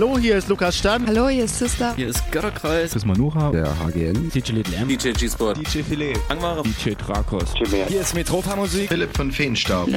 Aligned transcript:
Hallo, 0.00 0.16
hier 0.18 0.38
ist 0.38 0.48
Lukas 0.48 0.78
Stan. 0.78 1.06
Hallo, 1.06 1.28
hier 1.28 1.44
ist 1.44 1.58
Sister. 1.58 1.92
Hier 1.94 2.08
ist 2.08 2.32
Götterkreis. 2.32 2.92
Das 2.92 3.02
ist 3.02 3.06
Manuha. 3.06 3.50
Der 3.50 3.66
HGN. 3.66 4.30
DJ 4.30 4.52
Little 4.52 4.74
M. 4.74 4.88
DJ 4.88 5.10
G-Sport. 5.10 5.58
DJ 5.58 5.82
Filet. 5.82 6.14
Angmare. 6.30 6.62
DJ 6.62 6.94
Drakos. 6.94 7.52
Hier 7.86 8.00
ist 8.00 8.14
Metropa 8.14 8.56
Musik. 8.56 8.88
Philipp 8.88 9.14
von 9.14 9.30
Feenstaub. 9.30 9.90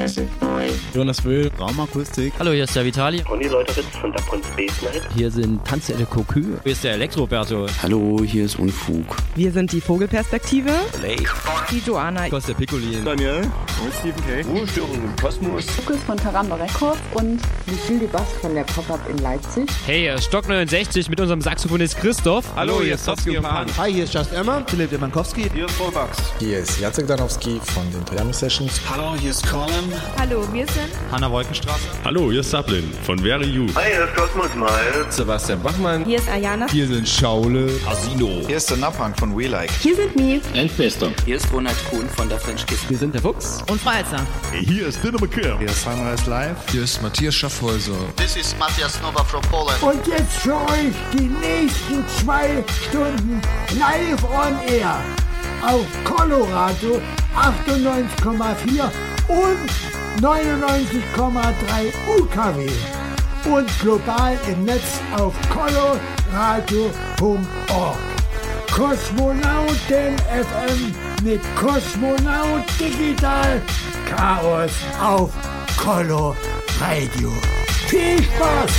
Jonas 0.94 1.24
Will. 1.24 1.50
Raumakustik. 1.58 2.34
Hallo, 2.38 2.52
hier 2.52 2.66
ist 2.66 2.76
der 2.76 2.84
Vitali. 2.84 3.22
Conny 3.22 3.48
Leuteritz 3.48 3.86
von 4.02 4.12
der 4.12 4.20
Prinz 4.24 4.46
Night. 4.58 5.08
Hier 5.16 5.32
sind 5.32 5.64
Tanze 5.64 5.94
de 5.94 6.06
Cocu. 6.06 6.42
Hier 6.64 6.74
ist 6.74 6.84
der 6.84 6.96
Elektroberto. 6.96 7.68
Hallo, 7.82 8.22
hier 8.26 8.44
ist 8.44 8.60
Unfug. 8.60 9.06
Wir 9.36 9.54
sind 9.54 9.72
die 9.72 9.80
Vogelperspektive. 9.80 10.72
Die 11.72 11.78
Joana. 11.80 12.28
Costa 12.28 12.52
Piccolin. 12.52 13.06
Daniel. 13.06 13.50
Und 13.82 13.94
Stephen 14.00 14.22
K. 14.26 14.42
Ruhestörung 14.50 14.96
im 14.96 15.16
Kosmos. 15.16 15.66
Lukas 15.78 16.04
von 16.04 16.18
Taramba 16.18 16.56
Records 16.56 17.00
und 17.14 17.40
Michel 17.68 18.06
Bass 18.08 18.28
von 18.42 18.54
der 18.54 18.64
Pop-Up 18.64 19.00
in 19.10 19.18
Leipzig. 19.20 19.70
Hey, 19.86 19.93
ist 19.94 20.26
Stock 20.26 20.48
69 20.48 21.08
mit 21.08 21.20
unserem 21.22 21.40
Saxophonist 21.40 21.98
Christoph. 22.00 22.46
Hallo, 22.56 22.82
hier 22.82 22.96
ist 22.96 23.06
Sofsky 23.06 23.38
und 23.38 23.44
Pan. 23.44 23.68
Hi, 23.78 23.94
hier 23.94 24.06
ist 24.06 24.14
Just 24.14 24.34
Emma. 24.34 24.64
Philipp 24.66 24.90
Demankowski. 24.90 25.48
Hier 25.54 25.68
ist 25.68 25.80
Volvax. 25.80 26.18
Hier 26.40 26.60
ist 26.60 26.80
Jacek 26.80 27.06
Danowski 27.06 27.62
von 27.76 27.92
den 27.92 28.04
Triami 28.04 28.34
Sessions. 28.34 28.82
Hallo, 28.90 29.16
hier 29.16 29.30
ist 29.30 29.48
Colin. 29.48 29.94
Hallo, 30.18 30.48
wir 30.52 30.66
sind 30.66 30.90
Hanna 31.12 31.30
Wolkenstraße. 31.30 31.84
Hallo, 32.04 32.32
hier 32.32 32.40
ist 32.40 32.50
Sablin 32.50 32.92
von 33.04 33.20
Very 33.20 33.46
You. 33.46 33.68
Hi, 33.76 33.84
hier 33.92 34.06
ist 34.06 34.16
Cosmos 34.16 34.56
Miles. 34.56 35.16
Sebastian 35.16 35.62
Bachmann. 35.62 36.04
Hier 36.06 36.18
ist 36.18 36.28
Ayana. 36.28 36.68
Hier 36.72 36.88
sind 36.88 37.08
Schaule. 37.08 37.70
Asino. 37.88 38.42
Hier 38.48 38.58
ist 38.58 38.72
der 38.72 38.78
Napang 38.78 39.14
von 39.14 39.38
We 39.38 39.48
Like. 39.48 39.70
Hier 39.80 39.96
sind 39.96 40.16
Mi. 40.16 40.42
Endfester. 40.56 41.12
Hier 41.26 41.36
ist 41.36 41.54
Ronald 41.54 41.78
Kuhn 41.92 42.10
von 42.10 42.28
der 42.28 42.40
French 42.40 42.66
Kiss. 42.66 42.80
Wir 42.90 42.98
sind 42.98 43.14
der 43.14 43.22
Fuchs. 43.22 43.62
Und 43.70 43.80
Freizer. 43.80 44.26
Hier 44.54 44.88
ist 44.88 45.04
Dinner 45.04 45.22
McKim. 45.22 45.60
Hier 45.60 45.68
ist 45.68 45.84
Sunrise 45.84 46.28
Live. 46.28 46.58
Hier 46.72 46.84
ist 46.84 47.00
Matthias 47.04 47.36
Schaffhäuser. 47.36 47.94
This 48.18 48.36
is 48.36 48.56
Matthias 48.58 49.00
Nova 49.04 49.24
from 49.24 49.44
Poland. 49.52 49.83
Und 49.84 50.08
jetzt 50.08 50.38
für 50.38 50.56
euch 50.56 50.96
die 51.12 51.28
nächsten 51.28 52.08
zwei 52.08 52.64
Stunden 52.88 53.42
live 53.78 54.24
on 54.24 54.58
air 54.66 54.96
auf 55.62 55.86
Colorado 56.06 57.02
98,4 57.36 58.90
und 59.28 59.70
99,3 60.22 61.92
UKW 62.18 62.70
und 63.46 63.80
global 63.80 64.38
im 64.48 64.64
Netz 64.64 65.02
auf 65.18 65.34
coloradio.org. 65.50 67.98
Kosmonauten 68.72 70.16
FM 70.18 70.96
mit 71.24 71.42
Kosmonaut 71.56 72.64
Digital 72.80 73.62
Chaos 74.10 74.72
auf 75.02 75.32
Color 75.78 76.36
Radio. 76.80 77.34
Viel 77.88 78.24
Spaß! 78.24 78.72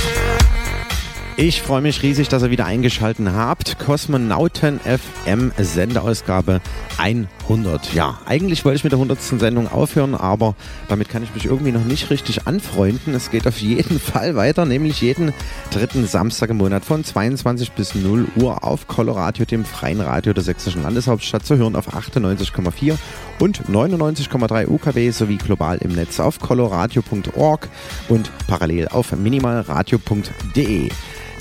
Ich 1.37 1.61
freue 1.61 1.81
mich 1.81 2.01
riesig, 2.01 2.29
dass 2.29 2.43
ihr 2.43 2.49
wieder 2.49 2.65
eingeschaltet 2.65 3.27
habt. 3.27 3.77
Kosmonauten 3.77 4.79
FM 4.79 5.51
Sendeausgabe 5.57 6.61
100. 6.97 7.93
Ja, 7.93 8.19
eigentlich 8.25 8.63
wollte 8.63 8.77
ich 8.77 8.83
mit 8.85 8.93
der 8.93 8.99
100. 8.99 9.21
Sendung 9.21 9.69
aufhören, 9.69 10.15
aber 10.15 10.55
damit 10.87 11.09
kann 11.09 11.23
ich 11.23 11.35
mich 11.35 11.43
irgendwie 11.43 11.73
noch 11.73 11.83
nicht 11.83 12.09
richtig 12.09 12.47
anfreunden. 12.47 13.13
Es 13.13 13.31
geht 13.31 13.47
auf 13.47 13.57
jeden 13.57 13.99
Fall 14.13 14.37
weiter, 14.37 14.63
nämlich 14.63 15.01
jeden 15.01 15.33
dritten 15.71 16.07
Samstag 16.07 16.51
im 16.51 16.57
Monat 16.57 16.85
von 16.85 17.03
22 17.03 17.73
bis 17.73 17.95
0 17.95 18.27
Uhr 18.37 18.63
auf 18.63 18.87
Coloradio, 18.87 19.43
dem 19.43 19.65
freien 19.65 19.99
Radio 19.99 20.31
der 20.31 20.43
sächsischen 20.43 20.83
Landeshauptstadt, 20.83 21.45
zu 21.45 21.57
hören 21.57 21.75
auf 21.75 21.93
98,4 21.93 22.95
und 23.39 23.65
99,3 23.65 24.69
UKW 24.69 25.11
sowie 25.11 25.35
global 25.35 25.79
im 25.79 25.91
Netz 25.91 26.21
auf 26.21 26.39
coloradio.org 26.39 27.67
und 28.07 28.31
parallel 28.47 28.87
auf 28.87 29.11
minimalradio.de 29.11 30.89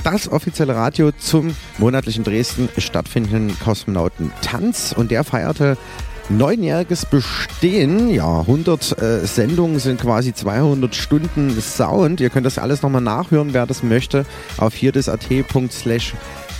das 0.04 0.30
offizielle 0.30 0.76
Radio 0.76 1.10
zum 1.12 1.56
monatlichen 1.78 2.24
Dresden 2.24 2.68
stattfindenden 2.78 3.58
Kosmonautentanz 3.58 4.94
und 4.96 5.10
der 5.10 5.24
feierte 5.24 5.76
neunjähriges 6.28 7.06
Bestehen. 7.06 8.10
Ja, 8.10 8.40
100 8.40 9.00
äh, 9.00 9.26
Sendungen 9.26 9.78
sind 9.78 10.00
quasi 10.00 10.32
200 10.32 10.94
Stunden 10.94 11.60
Sound. 11.60 12.20
Ihr 12.20 12.30
könnt 12.30 12.46
das 12.46 12.58
alles 12.58 12.82
nochmal 12.82 13.00
nachhören, 13.00 13.52
wer 13.52 13.66
das 13.66 13.82
möchte, 13.82 14.26
auf 14.58 14.74
hierdesat.slash 14.74 16.14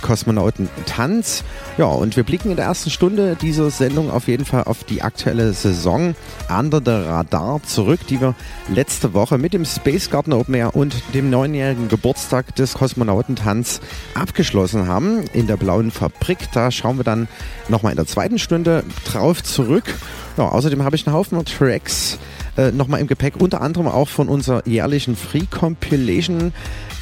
Kosmonautentanz. 0.05 1.43
Ja, 1.79 1.85
und 1.85 2.15
wir 2.15 2.23
blicken 2.23 2.51
in 2.51 2.57
der 2.57 2.65
ersten 2.65 2.91
Stunde 2.91 3.35
dieser 3.35 3.71
Sendung 3.71 4.11
auf 4.11 4.27
jeden 4.27 4.45
Fall 4.45 4.65
auf 4.65 4.83
die 4.83 5.01
aktuelle 5.01 5.51
Saison 5.53 6.13
Under 6.47 6.79
the 6.79 6.91
Radar 7.09 7.63
zurück, 7.63 8.01
die 8.07 8.21
wir 8.21 8.35
letzte 8.69 9.15
Woche 9.15 9.39
mit 9.39 9.53
dem 9.53 9.65
Space 9.65 10.11
Garden 10.11 10.33
Open 10.33 10.53
Air 10.53 10.75
und 10.75 10.95
dem 11.15 11.31
neunjährigen 11.31 11.87
Geburtstag 11.87 12.55
des 12.55 12.75
Kosmonautentanz 12.75 13.81
abgeschlossen 14.13 14.87
haben 14.87 15.23
in 15.33 15.47
der 15.47 15.57
Blauen 15.57 15.89
Fabrik. 15.89 16.37
Da 16.53 16.69
schauen 16.69 16.97
wir 16.97 17.03
dann 17.03 17.27
nochmal 17.67 17.93
in 17.93 17.97
der 17.97 18.05
zweiten 18.05 18.37
Stunde 18.37 18.83
drauf 19.11 19.41
zurück. 19.41 19.95
Ja, 20.37 20.49
außerdem 20.49 20.83
habe 20.83 20.95
ich 20.95 21.07
einen 21.07 21.15
Haufen 21.15 21.43
Tracks 21.45 22.19
äh, 22.57 22.71
nochmal 22.71 23.01
im 23.01 23.07
Gepäck, 23.07 23.37
unter 23.37 23.61
anderem 23.61 23.87
auch 23.87 24.07
von 24.07 24.29
unserer 24.29 24.67
jährlichen 24.67 25.15
Free 25.15 25.45
Compilation 25.49 26.53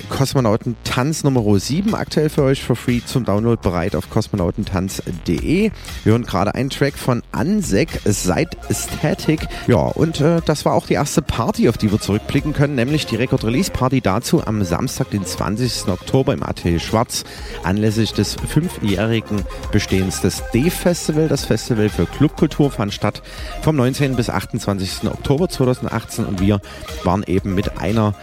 Kosmonauten 0.10 0.76
Tanz 0.84 1.24
Nummer 1.24 1.60
7 1.60 1.96
aktuell 1.96 2.30
für 2.30 2.44
euch 2.44 2.64
for 2.64 2.76
free 2.76 3.02
zum 3.06 3.26
Download 3.26 3.62
bereit 3.62 3.96
auf 3.96 4.10
kosmonautentanz.de. 4.10 5.72
Wir 6.04 6.12
hören 6.12 6.24
gerade 6.24 6.56
einen 6.56 6.70
Track 6.70 6.98
von 6.98 7.24
Ansek, 7.32 8.02
Side 8.06 8.52
Static. 8.72 9.48
Ja, 9.68 9.78
und 9.78 10.22
äh, 10.22 10.42
das 10.46 10.66
war 10.66 10.74
auch 10.74 10.88
die 10.88 10.94
erste 10.94 11.22
Party, 11.22 11.70
auf 11.70 11.78
die 11.78 11.92
wir 11.92 12.00
zurückblicken 12.00 12.54
können, 12.54 12.76
nämlich 12.76 13.06
die 13.06 13.16
Record 13.16 13.44
Release 13.44 13.72
Party 13.72 14.02
dazu 14.02 14.46
am 14.46 14.64
Samstag, 14.64 15.10
den 15.12 15.26
20. 15.26 15.88
Oktober 15.88 16.34
im 16.34 16.44
Atelier 16.44 16.80
Schwarz, 16.80 17.24
anlässlich 17.64 18.14
des 18.14 18.36
fünfjährigen 18.36 19.44
Bestehens 19.72 20.22
des 20.22 20.44
D-Festival. 20.54 21.28
Das 21.28 21.46
Festival 21.46 21.90
für 21.90 22.06
Clubkultur 22.06 22.72
fand 22.72 22.94
statt 22.94 23.22
vom 23.62 23.76
19. 23.76 24.16
bis 24.16 24.30
28. 24.30 25.10
Oktober 25.10 25.50
2018 25.50 26.26
und 26.26 26.40
wir 26.40 26.62
waren 27.04 27.24
eben 27.24 27.56
mit 27.56 27.78
einer 27.80 28.14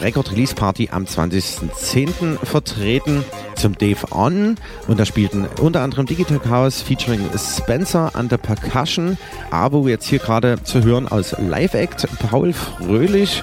Record 0.00 0.32
Release 0.32 0.54
Party 0.54 0.88
am 0.90 1.04
20.10. 1.04 2.44
vertreten 2.44 3.24
zum 3.56 3.76
Dave 3.76 4.06
On 4.10 4.56
und 4.88 4.98
da 4.98 5.04
spielten 5.04 5.46
unter 5.60 5.82
anderem 5.82 6.06
Digital 6.06 6.38
Chaos 6.38 6.80
featuring 6.80 7.20
Spencer 7.36 8.14
an 8.14 8.28
der 8.28 8.38
Percussion, 8.38 9.18
Abo 9.50 9.86
jetzt 9.88 10.06
hier 10.06 10.18
gerade 10.18 10.62
zu 10.62 10.82
hören 10.82 11.08
aus 11.08 11.36
Live 11.38 11.74
Act, 11.74 12.08
Paul 12.18 12.52
Fröhlich, 12.52 13.42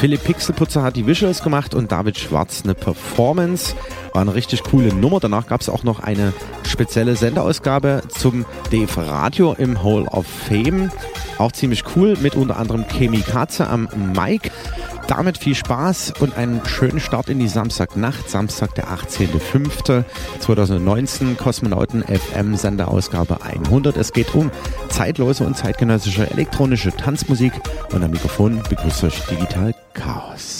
Philipp 0.00 0.24
Pixelputzer 0.24 0.82
hat 0.82 0.96
die 0.96 1.06
Visuals 1.06 1.42
gemacht 1.42 1.74
und 1.74 1.92
David 1.92 2.18
Schwarz 2.18 2.62
eine 2.64 2.74
Performance. 2.74 3.74
War 4.14 4.22
eine 4.22 4.34
richtig 4.34 4.62
coole 4.62 4.94
Nummer. 4.94 5.20
Danach 5.20 5.46
gab 5.46 5.60
es 5.60 5.68
auch 5.68 5.84
noch 5.84 6.00
eine 6.00 6.32
spezielle 6.66 7.16
Sendeausgabe 7.16 8.00
zum 8.08 8.46
Dave 8.70 9.06
Radio 9.06 9.52
im 9.58 9.84
Hall 9.84 10.08
of 10.08 10.26
Fame. 10.26 10.90
Auch 11.36 11.52
ziemlich 11.52 11.84
cool, 11.94 12.16
mit 12.22 12.34
unter 12.34 12.56
anderem 12.56 12.88
Kemi 12.88 13.20
Katze 13.20 13.68
am 13.68 13.90
Mic. 14.16 14.50
Damit 15.10 15.38
viel 15.38 15.54
Spaß 15.56 16.14
und 16.20 16.36
einen 16.36 16.64
schönen 16.66 17.00
Start 17.00 17.30
in 17.30 17.40
die 17.40 17.48
Samstagnacht. 17.48 18.30
Samstag, 18.30 18.76
der 18.76 18.90
18.05.2019, 18.90 21.34
Kosmonauten 21.34 22.04
FM 22.04 22.54
Senderausgabe 22.54 23.42
100. 23.42 23.96
Es 23.96 24.12
geht 24.12 24.32
um 24.36 24.52
zeitlose 24.88 25.44
und 25.44 25.56
zeitgenössische 25.56 26.30
elektronische 26.30 26.92
Tanzmusik 26.92 27.54
und 27.92 28.04
am 28.04 28.12
Mikrofon 28.12 28.62
begrüßt 28.68 29.02
euch 29.02 29.18
Digital 29.26 29.74
Chaos. 29.94 30.59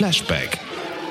Flashback. 0.00 0.39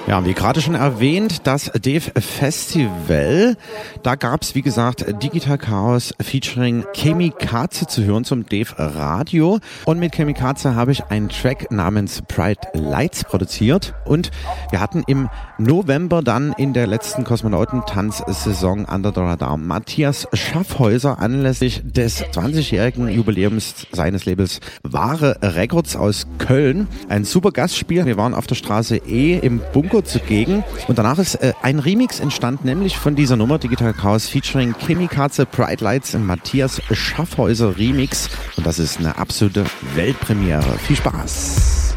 Ja, 0.09 0.25
wie 0.25 0.33
gerade 0.33 0.59
schon 0.59 0.73
erwähnt, 0.73 1.41
das 1.45 1.65
Dave 1.65 2.11
Festival. 2.19 3.56
Da 4.01 4.15
gab 4.15 4.41
es, 4.41 4.56
wie 4.56 4.63
gesagt, 4.63 5.06
Digital 5.21 5.59
Chaos 5.59 6.15
featuring 6.19 6.83
Chemikaze 6.95 7.85
zu 7.85 8.03
hören 8.03 8.23
zum 8.23 8.44
Dave 8.44 8.73
Radio. 8.75 9.59
Und 9.85 10.00
mit 10.00 10.15
Chemikaze 10.15 10.73
habe 10.73 10.94
ich 10.94 11.06
einen 11.11 11.29
Track 11.29 11.71
namens 11.71 12.23
Bright 12.23 12.57
Lights 12.73 13.23
produziert. 13.23 13.94
Und 14.06 14.31
wir 14.71 14.79
hatten 14.79 15.03
im 15.06 15.29
November 15.59 16.23
dann 16.23 16.53
in 16.53 16.73
der 16.73 16.88
letzten 16.88 17.23
Kosmonautentanz-Saison 17.23 18.85
Under 18.85 19.11
the 19.13 19.21
Radar 19.21 19.57
Matthias 19.57 20.27
Schaffhäuser 20.33 21.19
anlässlich 21.19 21.83
des 21.85 22.23
20-jährigen 22.23 23.09
Jubiläums 23.09 23.85
seines 23.91 24.25
Labels 24.25 24.59
Wahre 24.81 25.38
Records 25.44 25.95
aus 25.95 26.25
Köln. 26.39 26.88
Ein 27.09 27.25
super 27.25 27.51
Gastspiel. 27.51 28.07
Wir 28.07 28.17
waren 28.17 28.33
auf 28.33 28.47
der 28.47 28.56
Straße 28.56 28.97
E 29.06 29.38
im 29.38 29.61
Bunker 29.71 29.98
zugegen. 30.03 30.63
Und 30.87 30.97
danach 30.97 31.19
ist 31.19 31.35
äh, 31.35 31.53
ein 31.61 31.79
Remix 31.79 32.19
entstanden, 32.19 32.67
nämlich 32.67 32.97
von 32.97 33.15
dieser 33.15 33.35
Nummer 33.35 33.59
Digital 33.59 33.93
Chaos 33.93 34.27
featuring 34.27 34.75
Chemikaze 34.77 35.45
Bright 35.45 35.81
Lights 35.81 36.13
im 36.13 36.25
Matthias 36.25 36.81
Schaffhäuser 36.91 37.77
Remix. 37.77 38.29
Und 38.57 38.65
das 38.65 38.79
ist 38.79 38.99
eine 38.99 39.17
absolute 39.17 39.65
Weltpremiere. 39.95 40.77
Viel 40.79 40.95
Spaß! 40.95 41.88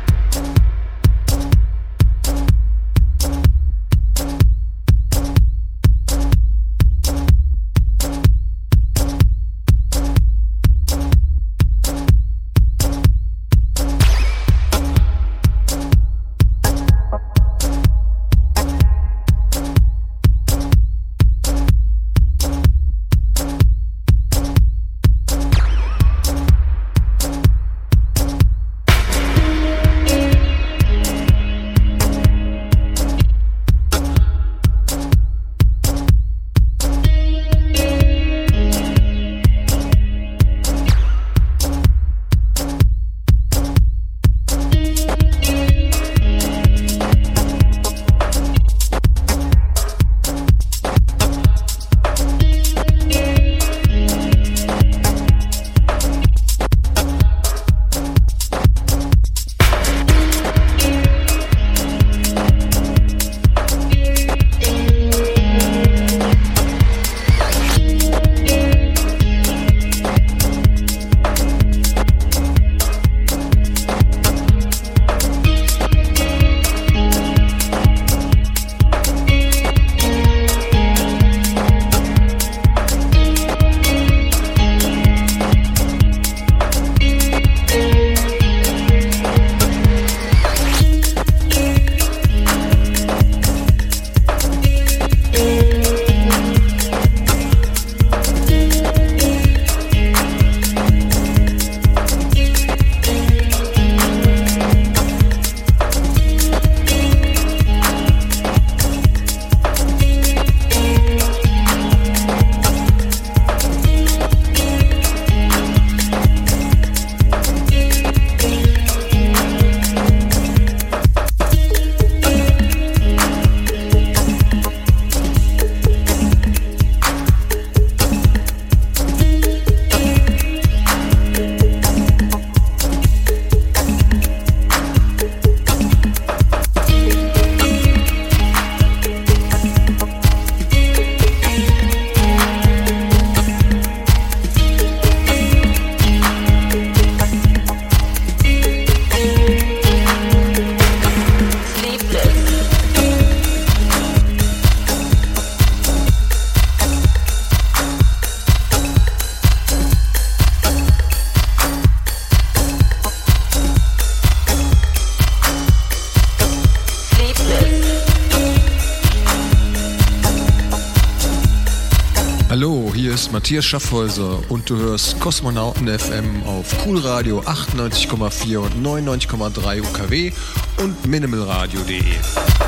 Matthias 173.53 173.67
Schaffhäuser 173.67 174.41
und 174.49 174.71
du 174.71 174.79
hörst 174.79 175.21
Kosmonauten 175.21 175.87
FM 175.87 176.43
auf 176.45 176.75
Cool 176.87 176.99
Radio 177.01 177.41
98,4 177.41 178.57
und 178.57 178.83
99,3 178.83 179.83
UKW 179.83 180.33
und 180.79 181.07
minimalradio.de. 181.07 182.62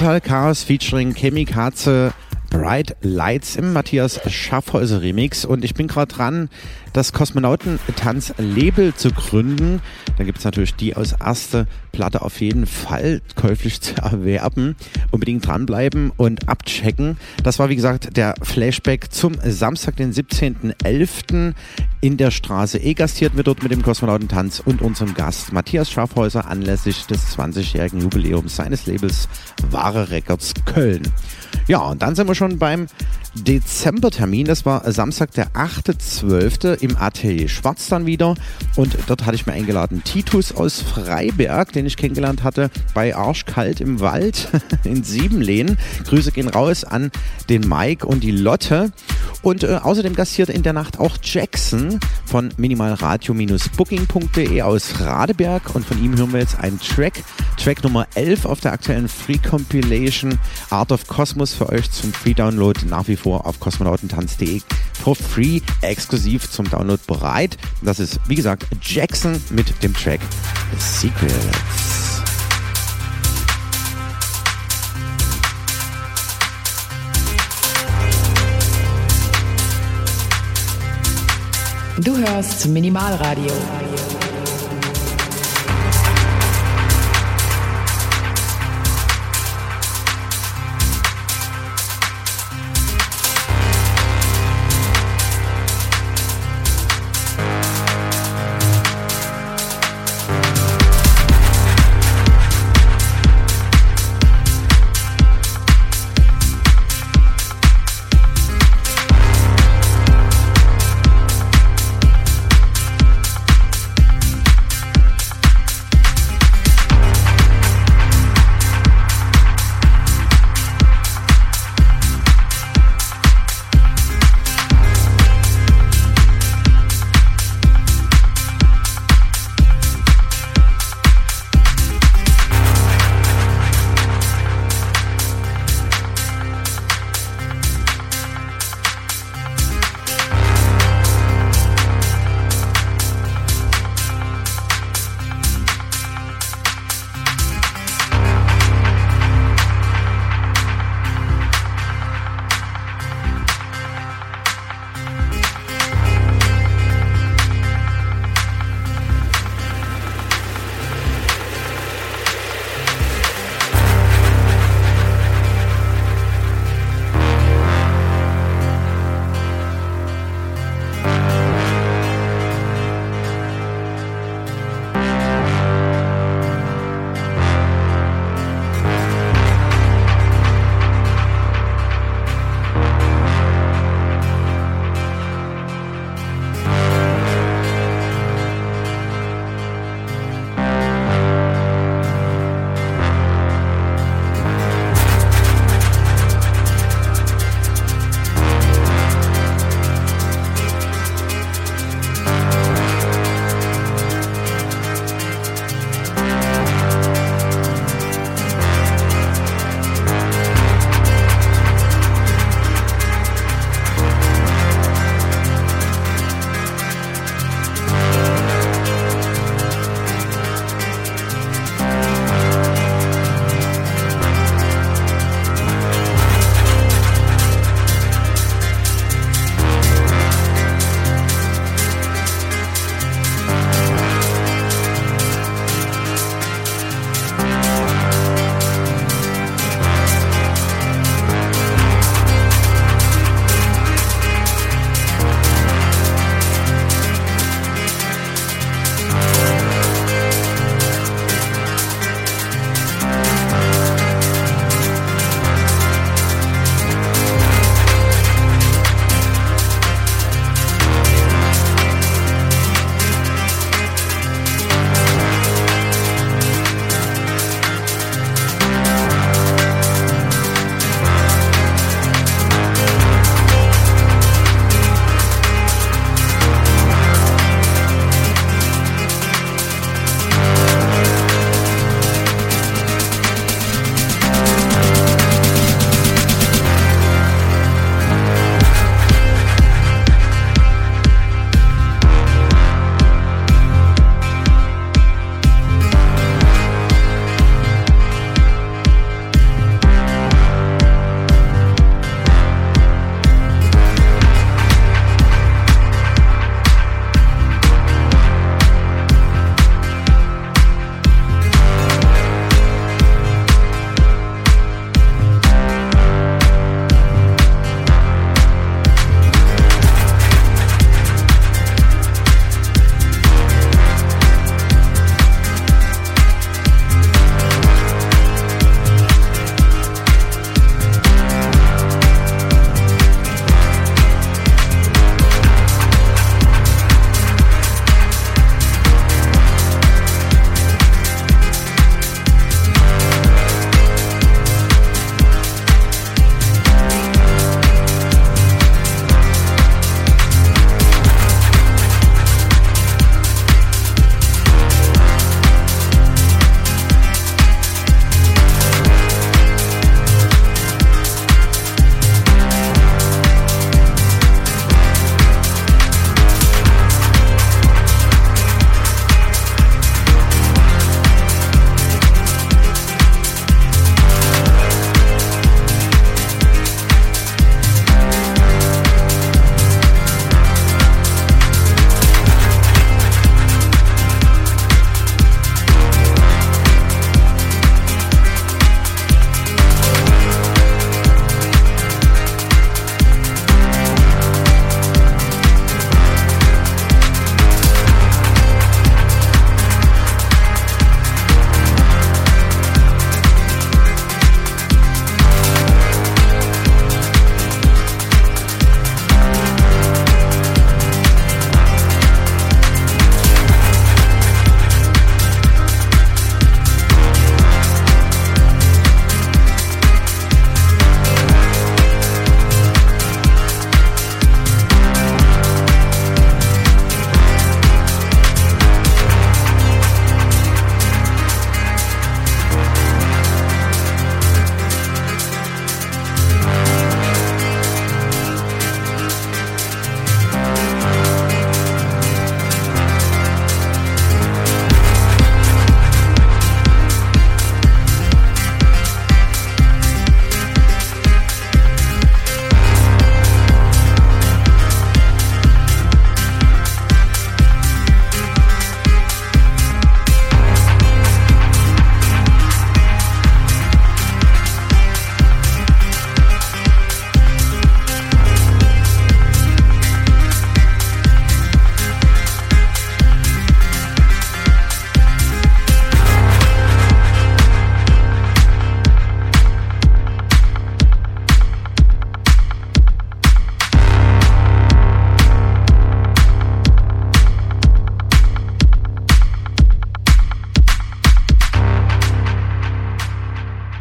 Digital 0.00 0.20
Chaos 0.22 0.62
featuring 0.62 1.12
Chemikaze 1.12 2.14
Bright 2.48 2.96
Lights 3.02 3.56
im 3.56 3.74
Matthias 3.74 4.18
Schaffhäuser 4.26 5.02
Remix 5.02 5.44
und 5.44 5.62
ich 5.62 5.74
bin 5.74 5.88
gerade 5.88 6.12
dran, 6.12 6.48
das 6.92 7.12
Kosmonautentanz-Label 7.12 8.94
zu 8.94 9.10
gründen. 9.10 9.80
Da 10.18 10.24
gibt 10.24 10.38
es 10.38 10.44
natürlich 10.44 10.74
die 10.74 10.96
aus 10.96 11.12
erste 11.12 11.66
Platte 11.92 12.22
auf 12.22 12.40
jeden 12.40 12.66
Fall 12.66 13.22
käuflich 13.36 13.80
zu 13.80 13.94
erwerben. 13.96 14.74
Unbedingt 15.10 15.46
dranbleiben 15.46 16.10
und 16.16 16.48
abchecken. 16.48 17.16
Das 17.44 17.58
war 17.58 17.68
wie 17.68 17.76
gesagt 17.76 18.16
der 18.16 18.34
Flashback 18.42 19.12
zum 19.12 19.36
Samstag, 19.44 19.96
den 19.96 20.12
17.11. 20.12 21.54
in 22.00 22.16
der 22.16 22.30
Straße 22.30 22.78
E 22.78 22.94
gastiert 22.94 23.36
wird 23.36 23.46
dort 23.46 23.62
mit 23.62 23.70
dem 23.70 23.82
Kosmonautentanz 23.82 24.60
und 24.64 24.82
unserem 24.82 25.14
Gast 25.14 25.52
Matthias 25.52 25.90
Schaffhäuser 25.90 26.48
anlässlich 26.48 27.06
des 27.06 27.36
20-jährigen 27.36 28.00
Jubiläums 28.00 28.56
seines 28.56 28.86
Labels 28.86 29.28
Wahre 29.72 30.10
Records 30.10 30.54
Köln. 30.64 31.02
Ja, 31.66 31.78
und 31.80 32.02
dann 32.02 32.14
sind 32.14 32.26
wir 32.26 32.34
schon 32.34 32.58
beim 32.58 32.86
Dezembertermin. 33.34 34.46
Das 34.46 34.66
war 34.66 34.90
Samstag, 34.90 35.32
der 35.32 35.50
8.12. 35.50 36.80
im 36.80 36.96
Atelier 36.96 37.48
Schwarz 37.48 37.88
dann 37.88 38.06
wieder. 38.06 38.34
Und 38.76 38.96
dort 39.06 39.24
hatte 39.24 39.36
ich 39.36 39.46
mir 39.46 39.52
eingeladen 39.52 40.02
Titus 40.04 40.52
aus 40.52 40.80
Freiberg, 40.80 41.72
den 41.72 41.86
ich 41.86 41.96
kennengelernt 41.96 42.42
hatte 42.42 42.70
bei 42.92 43.14
Arschkalt 43.14 43.80
im 43.80 44.00
Wald 44.00 44.48
in 44.84 45.04
Siebenlehnen. 45.04 45.78
Grüße 46.04 46.32
gehen 46.32 46.48
raus 46.48 46.84
an 46.84 47.10
den 47.48 47.68
Mike 47.68 48.06
und 48.06 48.24
die 48.24 48.32
Lotte. 48.32 48.90
Und 49.42 49.64
äh, 49.64 49.80
außerdem 49.82 50.14
gastiert 50.14 50.50
in 50.50 50.62
der 50.62 50.72
Nacht 50.72 50.98
auch 50.98 51.16
Jackson 51.22 51.98
von 52.26 52.52
minimalradio-booking.de 52.56 54.62
aus 54.62 55.00
Radeberg. 55.00 55.74
Und 55.74 55.86
von 55.86 56.02
ihm 56.02 56.16
hören 56.16 56.32
wir 56.32 56.40
jetzt 56.40 56.58
einen 56.58 56.78
Track. 56.80 57.22
Track 57.56 57.82
Nummer 57.82 58.06
11 58.14 58.44
auf 58.44 58.60
der 58.60 58.72
aktuellen 58.72 59.08
Free 59.08 59.38
Compilation 59.38 60.38
Art 60.70 60.92
of 60.92 61.06
Cosmos 61.06 61.54
für 61.54 61.68
euch 61.68 61.90
zum 61.90 62.12
Free 62.12 62.34
Download 62.34 62.78
nach 62.86 63.08
wie 63.08 63.16
vor 63.16 63.46
auf 63.46 63.60
kosmonautentanz.de 63.60 64.60
for 65.02 65.16
free 65.16 65.60
exklusiv 65.82 66.50
zum 66.50 66.68
Download 66.68 67.00
bereit. 67.06 67.56
Das 67.82 68.00
ist 68.00 68.20
wie 68.28 68.34
gesagt 68.34 68.66
Jackson 68.82 69.40
mit 69.50 69.82
dem 69.82 69.94
Track 69.94 70.20
Secrets. 70.78 72.09
Du 82.02 82.16
hörst 82.16 82.66
Minimalradio. 82.66 83.52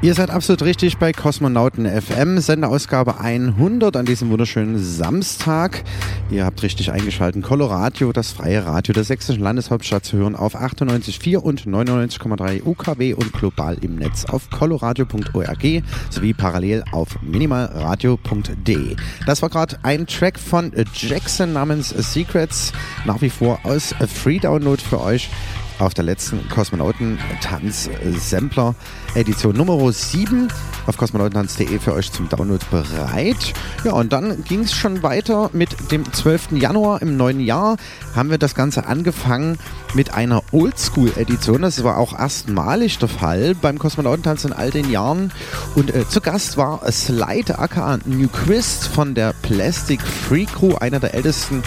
Ihr 0.10 0.16
seid 0.16 0.32
absolut 0.32 0.64
richtig 0.64 0.98
bei 0.98 1.14
Kosmonauten 1.14 1.86
FM, 1.86 2.40
Sendeausgabe 2.40 3.20
100 3.20 3.96
an 3.96 4.08
diesem 4.08 4.32
wunderschönen 4.32 4.84
Samstag. 4.84 5.84
Ihr 6.32 6.46
habt 6.46 6.64
richtig 6.64 6.92
eingeschaltet. 6.92 7.44
Coloradio, 7.44 8.12
das 8.12 8.32
freie 8.32 8.66
Radio 8.66 8.92
der 8.96 9.04
sächsischen 9.04 9.44
Landeshauptstadt 9.44 10.06
zu 10.06 10.18
hören 10.18 10.36
auf 10.36 10.56
98,4 10.56 11.38
und 11.38 11.68
99,3 11.68 12.66
UKW 12.66 13.14
und 13.14 13.34
global 13.34 13.78
im 13.82 13.98
Netz 13.98 14.26
auf 14.26 14.50
coloradio.org 14.50 15.84
sowie 16.10 16.34
parallel 16.34 16.84
auf 16.92 17.22
minimalradio.de. 17.22 18.96
Das 19.28 19.44
war 19.44 19.50
gerade 19.50 19.78
ein 19.84 20.08
Track 20.08 20.40
von 20.40 20.72
Jackson 20.92 21.54
namens 21.54 21.90
Secrets, 21.90 22.74
nach 23.06 23.22
wie 23.22 23.30
vor 23.30 23.60
aus 23.62 23.94
Free 24.12 24.40
Download 24.40 24.82
für 24.82 25.02
euch 25.02 25.30
auf 25.80 25.94
der 25.94 26.04
letzten 26.04 26.48
Kosmonautentanz-Sampler 26.50 28.76
Edition 29.16 29.56
Nummer 29.56 29.92
7 29.92 30.50
auf 30.86 30.98
kosmonautentanz.de 30.98 31.80
für 31.80 31.94
euch 31.94 32.12
zum 32.12 32.30
Download 32.30 32.64
bereit. 32.70 33.54
Ja, 33.84 33.94
und 33.94 34.12
dann 34.12 34.44
ging 34.44 34.62
es 34.62 34.74
schon 34.74 35.04
weiter 35.04 35.50
mit 35.54 35.92
dem 35.92 36.12
12. 36.12 36.54
Januar 36.54 37.02
im 37.02 37.18
neuen 37.18 37.40
Jahr. 37.40 37.78
Haben 38.16 38.30
wir 38.30 38.38
das 38.38 38.56
Ganze 38.56 38.88
angefangen 38.88 39.58
mit 39.94 40.14
einer 40.14 40.44
Oldschool-Edition. 40.52 41.62
Das 41.62 41.84
war 41.84 41.98
auch 41.98 42.18
erstmalig 42.18 42.98
der 43.00 43.10
Fall 43.10 43.56
beim 43.56 43.80
Kosmonautentanz 43.80 44.46
in 44.46 44.54
all 44.54 44.72
den 44.72 44.92
Jahren. 44.92 45.32
Und 45.76 45.96
äh, 45.96 46.08
zu 46.08 46.22
Gast 46.22 46.58
war 46.58 46.90
Slide 46.92 47.58
aka 47.58 48.00
New 48.06 48.28
Christ 48.28 48.88
von 48.88 49.16
der 49.16 49.34
Plastic 49.42 50.02
Free 50.02 50.46
Crew, 50.46 50.76
einer 50.76 51.00
der 51.00 51.14
ältesten 51.14 51.64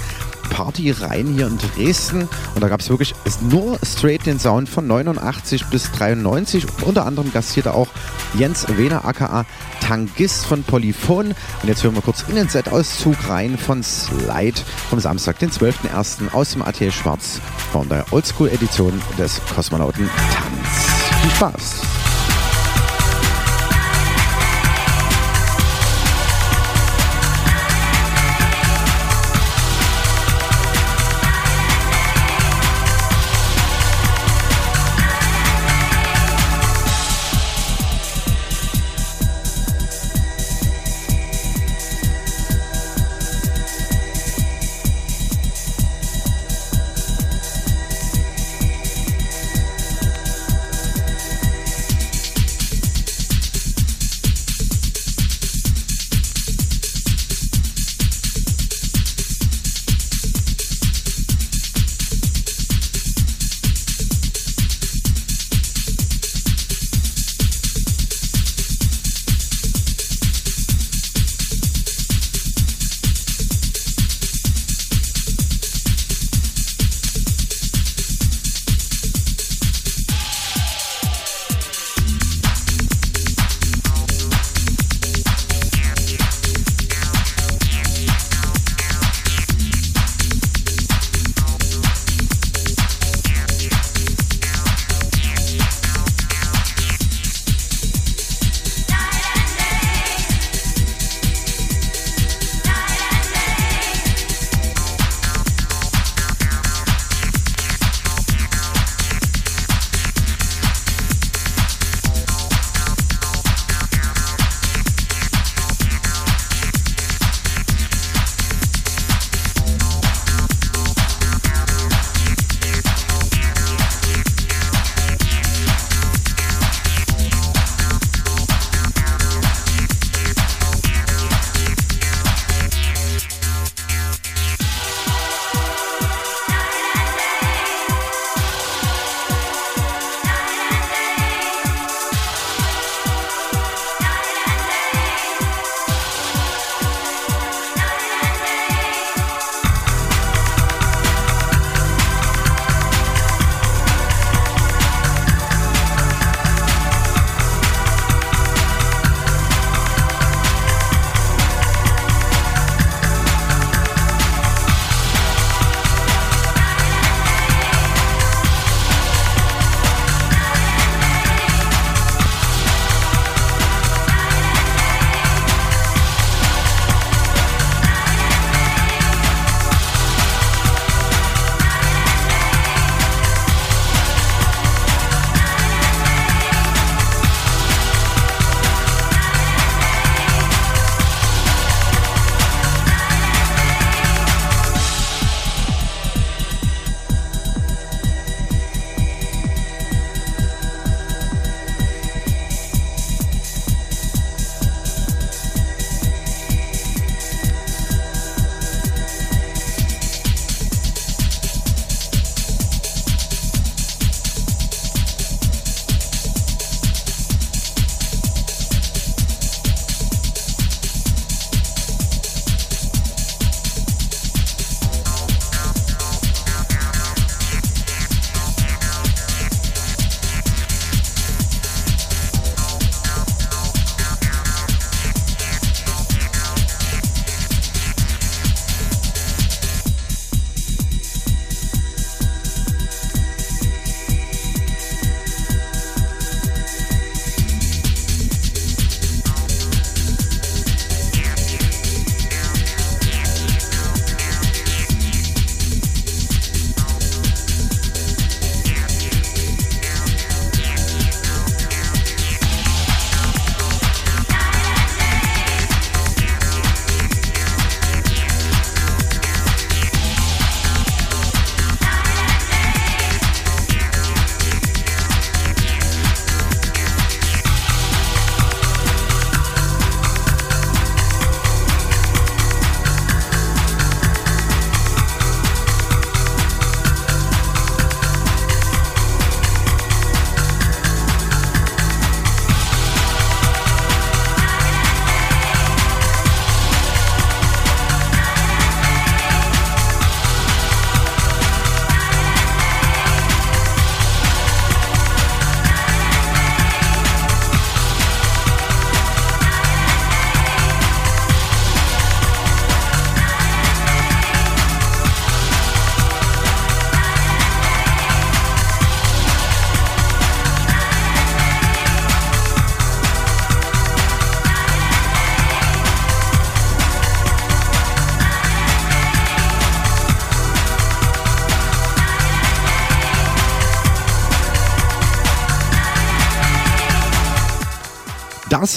Partyreihen 0.52 1.34
hier 1.34 1.46
in 1.46 1.58
Dresden. 1.58 2.28
Und 2.54 2.60
da 2.60 2.68
gab 2.68 2.80
es 2.80 2.90
wirklich 2.90 3.14
nur 3.40 3.78
straight 3.82 4.26
den 4.26 4.38
Sound 4.38 4.68
von 4.68 4.86
89 4.86 5.66
bis 5.66 5.90
93. 5.92 6.66
Unter 6.82 7.06
anderem 7.06 7.32
gastierte 7.32 7.74
auch 7.74 7.88
Jens 8.34 8.66
Wehner 8.76 9.04
aka 9.04 9.46
Tangist 9.80 10.46
von 10.46 10.62
Polyphon. 10.62 11.28
Und 11.28 11.68
jetzt 11.68 11.82
hören 11.82 11.94
wir 11.94 12.02
kurz 12.02 12.24
in 12.28 12.36
den 12.36 12.48
Set-Auszug 12.48 13.16
rein 13.28 13.56
von 13.56 13.82
Slide 13.82 14.60
vom 14.90 15.00
Samstag, 15.00 15.38
den 15.38 15.50
12.01. 15.50 16.32
aus 16.32 16.52
dem 16.52 16.62
Atelier 16.62 16.92
Schwarz 16.92 17.40
von 17.72 17.88
der 17.88 18.04
Oldschool-Edition 18.12 19.00
des 19.18 19.40
Kosmonauten 19.54 20.08
Tanz. 20.34 21.22
Viel 21.22 21.30
Spaß! 21.30 21.91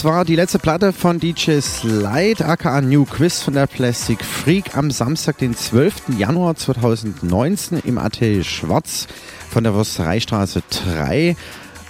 War 0.05 0.23
die 0.23 0.35
letzte 0.35 0.59
Platte 0.59 0.93
von 0.93 1.19
DJ 1.19 1.61
Slide, 1.61 2.45
aka 2.45 2.79
New 2.79 3.05
Quiz 3.05 3.41
von 3.41 3.55
der 3.55 3.65
Plastic 3.65 4.23
Freak 4.23 4.77
am 4.77 4.91
Samstag, 4.91 5.39
den 5.39 5.55
12. 5.55 6.19
Januar 6.19 6.55
2019 6.55 7.79
im 7.83 7.97
Atelier 7.97 8.43
Schwarz 8.43 9.07
von 9.49 9.63
der 9.63 9.73
Wurstereistraße 9.73 10.61
3. 10.93 11.35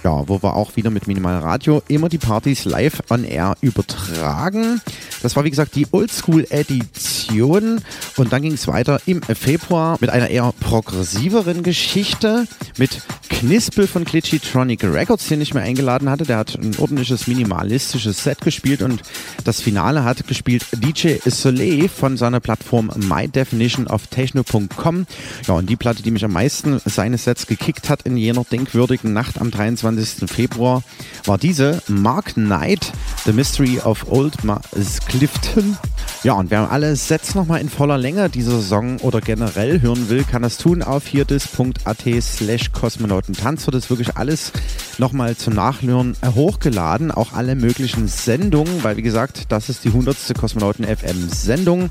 Ja, 0.02 0.26
wo 0.28 0.42
wir 0.42 0.56
auch 0.56 0.76
wieder 0.76 0.88
mit 0.88 1.06
Minimal 1.06 1.40
Radio 1.40 1.82
immer 1.88 2.08
die 2.08 2.16
Partys 2.16 2.64
live 2.64 3.02
on 3.10 3.22
air 3.22 3.54
übertragen. 3.60 4.80
Das 5.20 5.36
war 5.36 5.44
wie 5.44 5.50
gesagt 5.50 5.74
die 5.74 5.86
Oldschool-Edition 5.92 7.82
und 8.16 8.32
dann 8.32 8.42
ging 8.42 8.52
es 8.52 8.66
weiter 8.66 9.00
im 9.06 9.22
Februar 9.22 9.98
mit 10.00 10.10
einer 10.10 10.28
eher 10.28 10.52
progressiveren 10.60 11.62
Geschichte 11.62 12.46
mit 12.78 13.02
Knispel 13.28 13.86
von 13.86 14.04
Glitchytronic 14.04 14.82
Records, 14.84 15.28
den 15.28 15.40
ich 15.42 15.52
mir 15.52 15.60
eingeladen 15.60 16.08
hatte. 16.08 16.24
Der 16.24 16.38
hat 16.38 16.54
ein 16.54 16.76
ordentliches 16.78 17.26
minimalistisches 17.26 18.24
Set 18.24 18.40
gespielt 18.40 18.80
und 18.80 19.02
das 19.44 19.60
Finale 19.60 20.04
hat 20.04 20.26
gespielt 20.26 20.64
DJ 20.72 21.16
Soleil 21.26 21.88
von 21.88 22.16
seiner 22.16 22.40
Plattform 22.40 22.90
My 22.96 23.28
Definition. 23.28 23.86
Ja, 25.46 25.54
und 25.54 25.68
die 25.68 25.76
Platte, 25.76 26.02
die 26.02 26.10
mich 26.10 26.24
am 26.24 26.32
meisten 26.32 26.80
seines 26.84 27.24
Sets 27.24 27.46
gekickt 27.46 27.90
hat 27.90 28.02
in 28.02 28.16
jener 28.16 28.44
denkwürdigen 28.44 29.12
Nacht 29.12 29.40
am 29.40 29.50
23. 29.50 30.30
Februar, 30.30 30.82
war 31.26 31.36
diese 31.36 31.82
Mark 31.88 32.34
Knight, 32.34 32.92
The 33.26 33.32
Mystery 33.32 33.80
of 33.80 34.10
Old 34.10 34.34
Clifton. 35.08 35.76
Ja, 36.22 36.34
und 36.34 36.50
wer 36.50 36.70
alle 36.70 36.96
Sets 36.96 37.34
nochmal 37.34 37.60
in 37.60 37.68
voller 37.68 37.98
Länge 38.06 38.30
dieser 38.30 38.52
Saison 38.52 38.98
oder 38.98 39.20
generell 39.20 39.80
hören 39.80 40.08
will, 40.08 40.22
kann 40.22 40.42
das 40.42 40.58
tun 40.58 40.84
auf 40.84 41.08
hierdis.at 41.08 42.04
slash 42.22 42.70
Kosmonautentanz. 42.70 43.66
Wird 43.66 43.74
es 43.74 43.90
wirklich 43.90 44.16
alles 44.16 44.52
nochmal 44.98 45.36
zum 45.36 45.54
Nachhören 45.54 46.16
hochgeladen. 46.24 47.10
Auch 47.10 47.32
alle 47.32 47.56
möglichen 47.56 48.06
Sendungen, 48.06 48.84
weil 48.84 48.96
wie 48.96 49.02
gesagt, 49.02 49.46
das 49.48 49.68
ist 49.68 49.82
die 49.82 49.88
100. 49.88 50.16
Kosmonauten 50.38 50.84
FM 50.84 51.28
Sendung. 51.30 51.90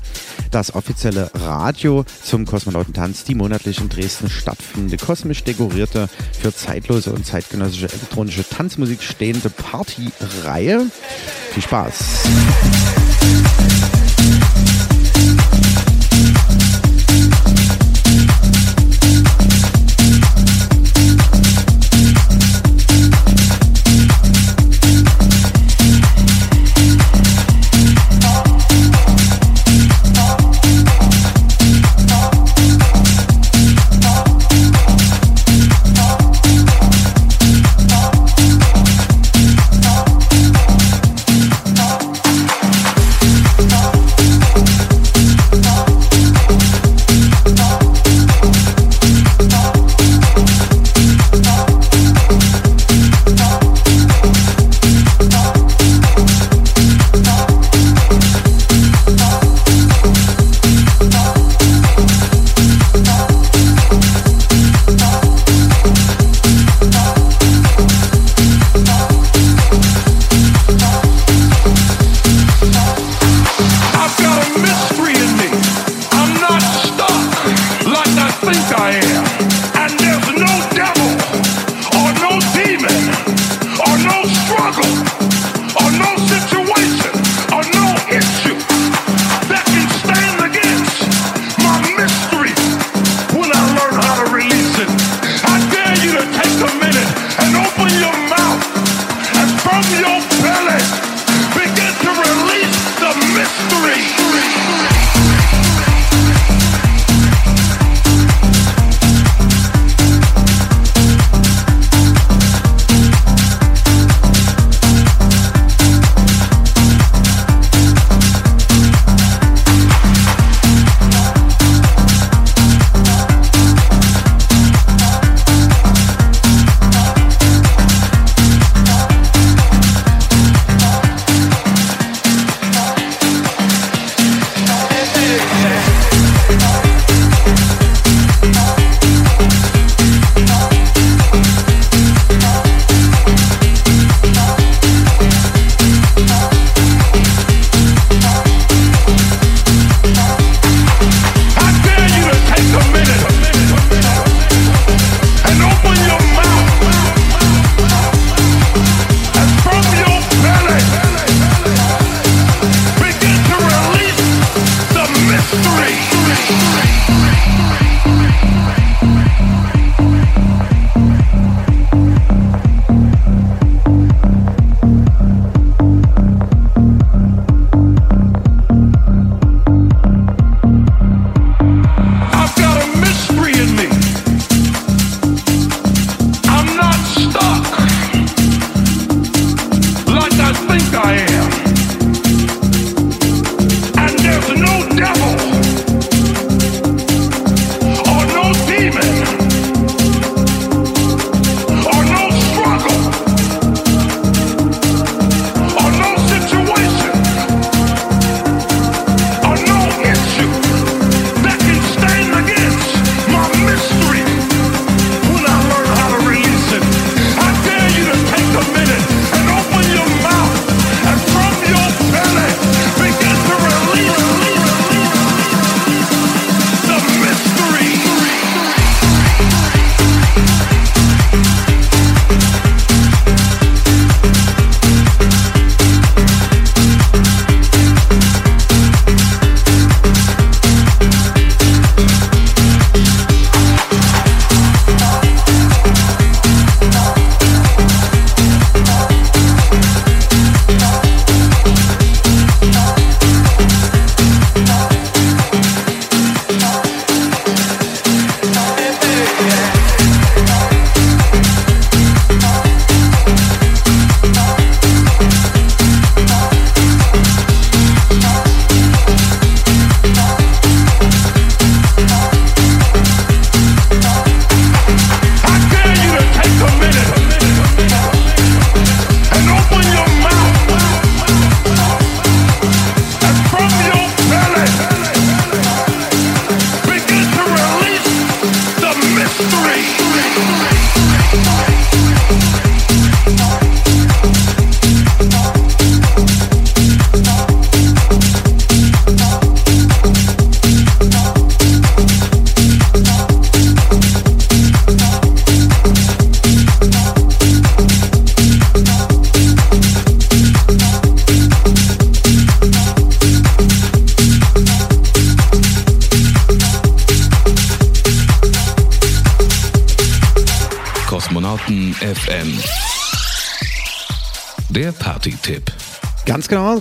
Das 0.50 0.74
offizielle 0.74 1.30
Radio 1.34 2.06
zum 2.22 2.46
Kosmonautentanz, 2.46 3.24
die 3.24 3.34
monatlich 3.34 3.78
in 3.82 3.90
Dresden 3.90 4.30
stattfindende, 4.30 4.96
kosmisch 4.96 5.44
dekorierte, 5.44 6.08
für 6.40 6.54
zeitlose 6.54 7.12
und 7.12 7.26
zeitgenössische 7.26 7.92
elektronische 7.92 8.48
Tanzmusik 8.48 9.02
stehende 9.02 9.50
Partyreihe. 9.50 10.86
Viel 11.52 11.62
Spaß! 11.62 12.24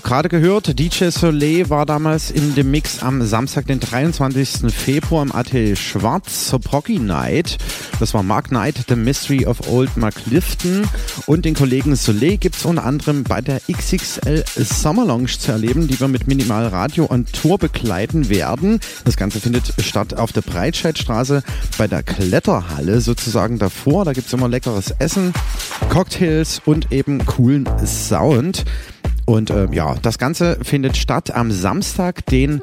Gerade 0.06 0.30
gehört, 0.30 0.78
DJ 0.80 1.10
Soleil 1.10 1.70
war 1.72 1.88
damals 1.88 2.30
in 2.30 2.53
dem 2.53 2.70
Mix 2.70 3.01
am 3.01 3.26
Samstag, 3.26 3.66
den 3.66 3.80
23. 3.80 4.72
Februar 4.72 5.24
im 5.24 5.32
AT 5.32 5.49
Schwarz 5.76 6.47
zur 6.47 6.60
Proggy 6.60 6.99
Night. 6.99 7.58
Das 7.99 8.14
war 8.14 8.22
Mark 8.22 8.49
Knight, 8.49 8.86
The 8.88 8.95
Mystery 8.95 9.47
of 9.47 9.68
Old 9.68 9.97
Mark 9.97 10.14
Lifton. 10.28 10.88
Und 11.26 11.43
den 11.45 11.56
Kollegen 11.56 11.95
Soleil 11.95 12.38
gibt 12.38 12.56
es 12.56 12.66
unter 12.66 12.86
anderem 12.86 13.24
bei 13.24 13.41
der 13.41 13.60
XXL 13.62 14.43
Summer 14.56 15.06
Lounge 15.06 15.39
zu 15.39 15.51
erleben, 15.51 15.88
die 15.88 15.99
wir 15.99 16.08
mit 16.08 16.28
Minimal 16.28 16.68
Radio 16.68 17.10
on 17.10 17.26
Tour 17.26 17.58
begleiten 17.58 18.30
werden. 18.30 18.80
Das 19.06 19.18
Ganze 19.18 19.39
findet 19.39 19.74
statt 19.80 20.14
auf 20.14 20.32
der 20.32 20.41
Breitscheidstraße 20.41 21.41
bei 21.80 21.88
der 21.88 22.03
Kletterhalle 22.03 23.01
sozusagen 23.01 23.58
davor. 23.58 24.06
Da 24.06 24.14
gibt 24.14 24.28
es 24.28 24.34
immer 24.34 24.49
leckeres 24.49 24.91
Essen, 24.99 25.34
Cocktails 25.89 26.62
und 26.64 26.91
eben 26.91 27.26
coolen 27.26 27.68
Sound. 27.86 28.66
Und 29.26 29.49
äh, 29.49 29.67
ja, 29.71 29.95
das 30.01 30.17
Ganze 30.17 30.57
findet 30.63 30.97
statt 30.97 31.34
am 31.36 31.51
Samstag, 31.51 32.26
den 32.28 32.61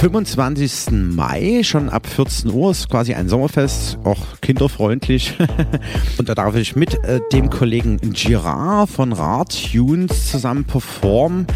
25. 0.00 0.92
Mai, 0.92 1.60
schon 1.62 1.90
ab 1.90 2.06
14 2.06 2.50
Uhr, 2.50 2.70
ist 2.70 2.88
quasi 2.88 3.12
ein 3.12 3.28
Sommerfest, 3.28 3.98
auch 4.02 4.40
kinderfreundlich. 4.40 5.34
und 6.18 6.26
da 6.26 6.34
darf 6.34 6.56
ich 6.56 6.74
mit 6.74 6.94
äh, 7.04 7.20
dem 7.34 7.50
Kollegen 7.50 7.98
Girard 8.14 8.88
von 8.88 9.12
Rad 9.12 9.54
Tunes 9.70 10.30
zusammen 10.30 10.64
performen. 10.64 11.46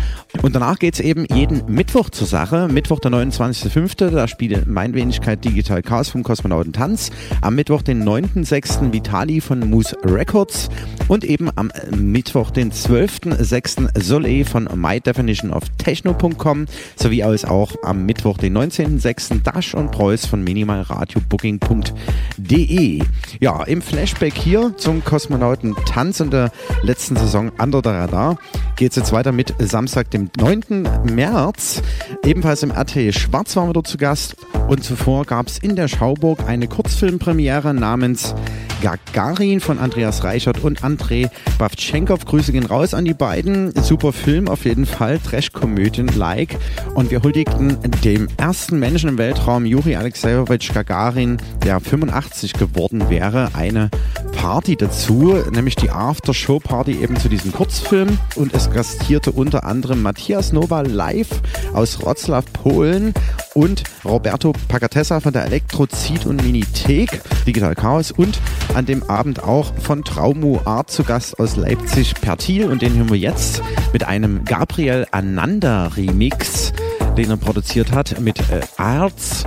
Und 0.42 0.54
danach 0.54 0.78
geht 0.78 0.94
es 0.94 1.00
eben 1.00 1.26
jeden 1.32 1.62
Mittwoch 1.72 2.10
zur 2.10 2.26
Sache. 2.26 2.68
Mittwoch, 2.68 3.00
der 3.00 3.12
29.05., 3.12 4.10
da 4.10 4.28
spielt 4.28 4.66
mein 4.66 4.92
Wenigkeit 4.92 5.42
Digital 5.44 5.80
Chaos 5.80 6.10
vom 6.10 6.22
Kosmonauten 6.22 6.72
Tanz. 6.72 7.10
Am 7.40 7.54
Mittwoch, 7.54 7.82
den 7.82 8.04
9.06. 8.04 8.92
Vitali 8.92 9.40
von 9.40 9.60
Moose 9.70 9.96
Records. 10.04 10.68
Und 11.08 11.24
eben 11.24 11.50
am 11.56 11.70
Mittwoch, 11.96 12.50
den 12.50 12.72
12.06. 12.72 13.98
Soleil 14.02 14.44
von 14.44 14.68
My 14.74 15.00
Definition 15.00 15.50
of 15.50 15.62
Techno.com. 15.78 16.66
Sowie 16.96 17.22
als 17.22 17.44
auch 17.44 17.72
am 17.82 18.04
Mittwoch, 18.04 18.33
den 18.42 18.56
19.06. 18.56 19.42
Dash 19.42 19.74
und 19.74 19.90
Preuß 19.90 20.26
von 20.26 20.44
minimalradiobooking.de. 20.44 23.02
Ja, 23.40 23.64
im 23.64 23.82
Flashback 23.82 24.34
hier 24.34 24.76
zum 24.76 25.02
Kosmonauten 25.04 25.74
Tanz 25.86 26.20
in 26.20 26.30
der 26.30 26.52
letzten 26.82 27.16
Saison 27.16 27.50
Under 27.58 27.80
the 27.82 27.90
Radar 27.90 28.38
geht 28.76 28.90
es 28.90 28.96
jetzt 28.96 29.12
weiter 29.12 29.32
mit 29.32 29.54
Samstag, 29.58 30.10
dem 30.10 30.30
9. 30.38 30.88
März. 31.04 31.82
Ebenfalls 32.24 32.62
im 32.62 32.70
RTL 32.70 33.12
Schwarz 33.12 33.56
waren 33.56 33.68
wir 33.68 33.72
dort 33.72 33.86
zu 33.86 33.98
Gast. 33.98 34.36
Und 34.68 34.82
zuvor 34.82 35.24
gab 35.24 35.46
es 35.46 35.58
in 35.58 35.76
der 35.76 35.88
Schauburg 35.88 36.40
eine 36.46 36.68
Kurzfilmpremiere 36.68 37.74
namens 37.74 38.34
Gagarin 38.82 39.60
von 39.60 39.78
Andreas 39.78 40.24
Reichert 40.24 40.62
und 40.62 40.84
Andrei 40.84 41.30
Bavtschenkov. 41.58 42.26
Grüße 42.26 42.52
gehen 42.52 42.66
raus 42.66 42.92
an 42.92 43.04
die 43.04 43.14
beiden. 43.14 43.72
Super 43.82 44.12
Film 44.12 44.48
auf 44.48 44.66
jeden 44.66 44.84
Fall, 44.84 45.18
Trash-Komödien-like. 45.18 46.56
Und 46.94 47.10
wir 47.10 47.22
huldigten 47.22 47.78
dem 48.04 48.23
ersten 48.36 48.78
Menschen 48.78 49.08
im 49.08 49.18
Weltraum, 49.18 49.66
Juri 49.66 49.96
Alexejewitsch 49.96 50.72
Gagarin, 50.72 51.38
der 51.64 51.80
85 51.80 52.52
geworden 52.52 53.08
wäre, 53.10 53.50
eine 53.54 53.90
Party 54.32 54.76
dazu, 54.76 55.34
nämlich 55.52 55.76
die 55.76 55.90
After-Show-Party 55.90 57.00
eben 57.00 57.16
zu 57.16 57.28
diesem 57.28 57.52
Kurzfilm. 57.52 58.18
Und 58.36 58.52
es 58.54 58.70
gastierte 58.70 59.32
unter 59.32 59.64
anderem 59.64 60.02
Matthias 60.02 60.52
Nowa 60.52 60.82
live 60.82 61.40
aus 61.72 62.02
Wroclaw, 62.02 62.44
Polen 62.52 63.14
und 63.54 63.84
Roberto 64.04 64.52
Pacatessa 64.68 65.20
von 65.20 65.32
der 65.32 65.44
Elektrozid 65.46 66.26
und 66.26 66.44
Minithek, 66.44 67.20
Digital 67.46 67.74
Chaos 67.74 68.10
und 68.10 68.38
an 68.74 68.84
dem 68.84 69.02
Abend 69.04 69.42
auch 69.42 69.72
von 69.80 70.04
Traumu 70.04 70.60
Art 70.64 70.90
zu 70.90 71.04
Gast 71.04 71.38
aus 71.38 71.56
Leipzig 71.56 72.14
Pertil 72.20 72.68
und 72.68 72.82
den 72.82 72.94
hören 72.96 73.10
wir 73.10 73.16
jetzt 73.16 73.62
mit 73.92 74.04
einem 74.04 74.44
Gabriel 74.44 75.06
Ananda 75.10 75.86
Remix, 75.86 76.72
den 77.16 77.30
er 77.30 77.36
produziert 77.36 77.92
hat 77.92 78.20
mit 78.20 78.40
äh, 78.50 78.60
Arts 78.76 79.44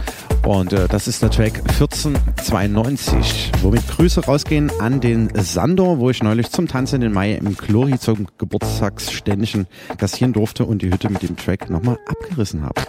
und 0.48 0.72
äh, 0.72 0.88
das 0.88 1.10
ist 1.10 1.22
der 1.22 1.30
Track 1.30 1.58
1492, 1.58 3.52
womit 3.62 3.86
Grüße 3.90 4.26
rausgehen 4.26 4.72
an 4.80 5.02
den 5.02 5.30
Sandor, 5.36 6.00
wo 6.00 6.10
ich 6.10 6.24
neulich 6.24 6.50
zum 6.52 6.70
Tanzen 6.70 7.02
in 7.02 7.12
Mai 7.12 7.34
im 7.34 7.58
Chlori 7.58 8.00
zum 8.00 8.28
Geburtstagsständischen 8.38 9.68
gastieren 9.98 10.32
durfte 10.32 10.64
und 10.64 10.82
die 10.82 10.90
Hütte 10.90 11.10
mit 11.10 11.22
dem 11.22 11.36
Track 11.36 11.70
nochmal 11.70 12.00
abgerissen 12.08 12.64
habe. 12.64 12.82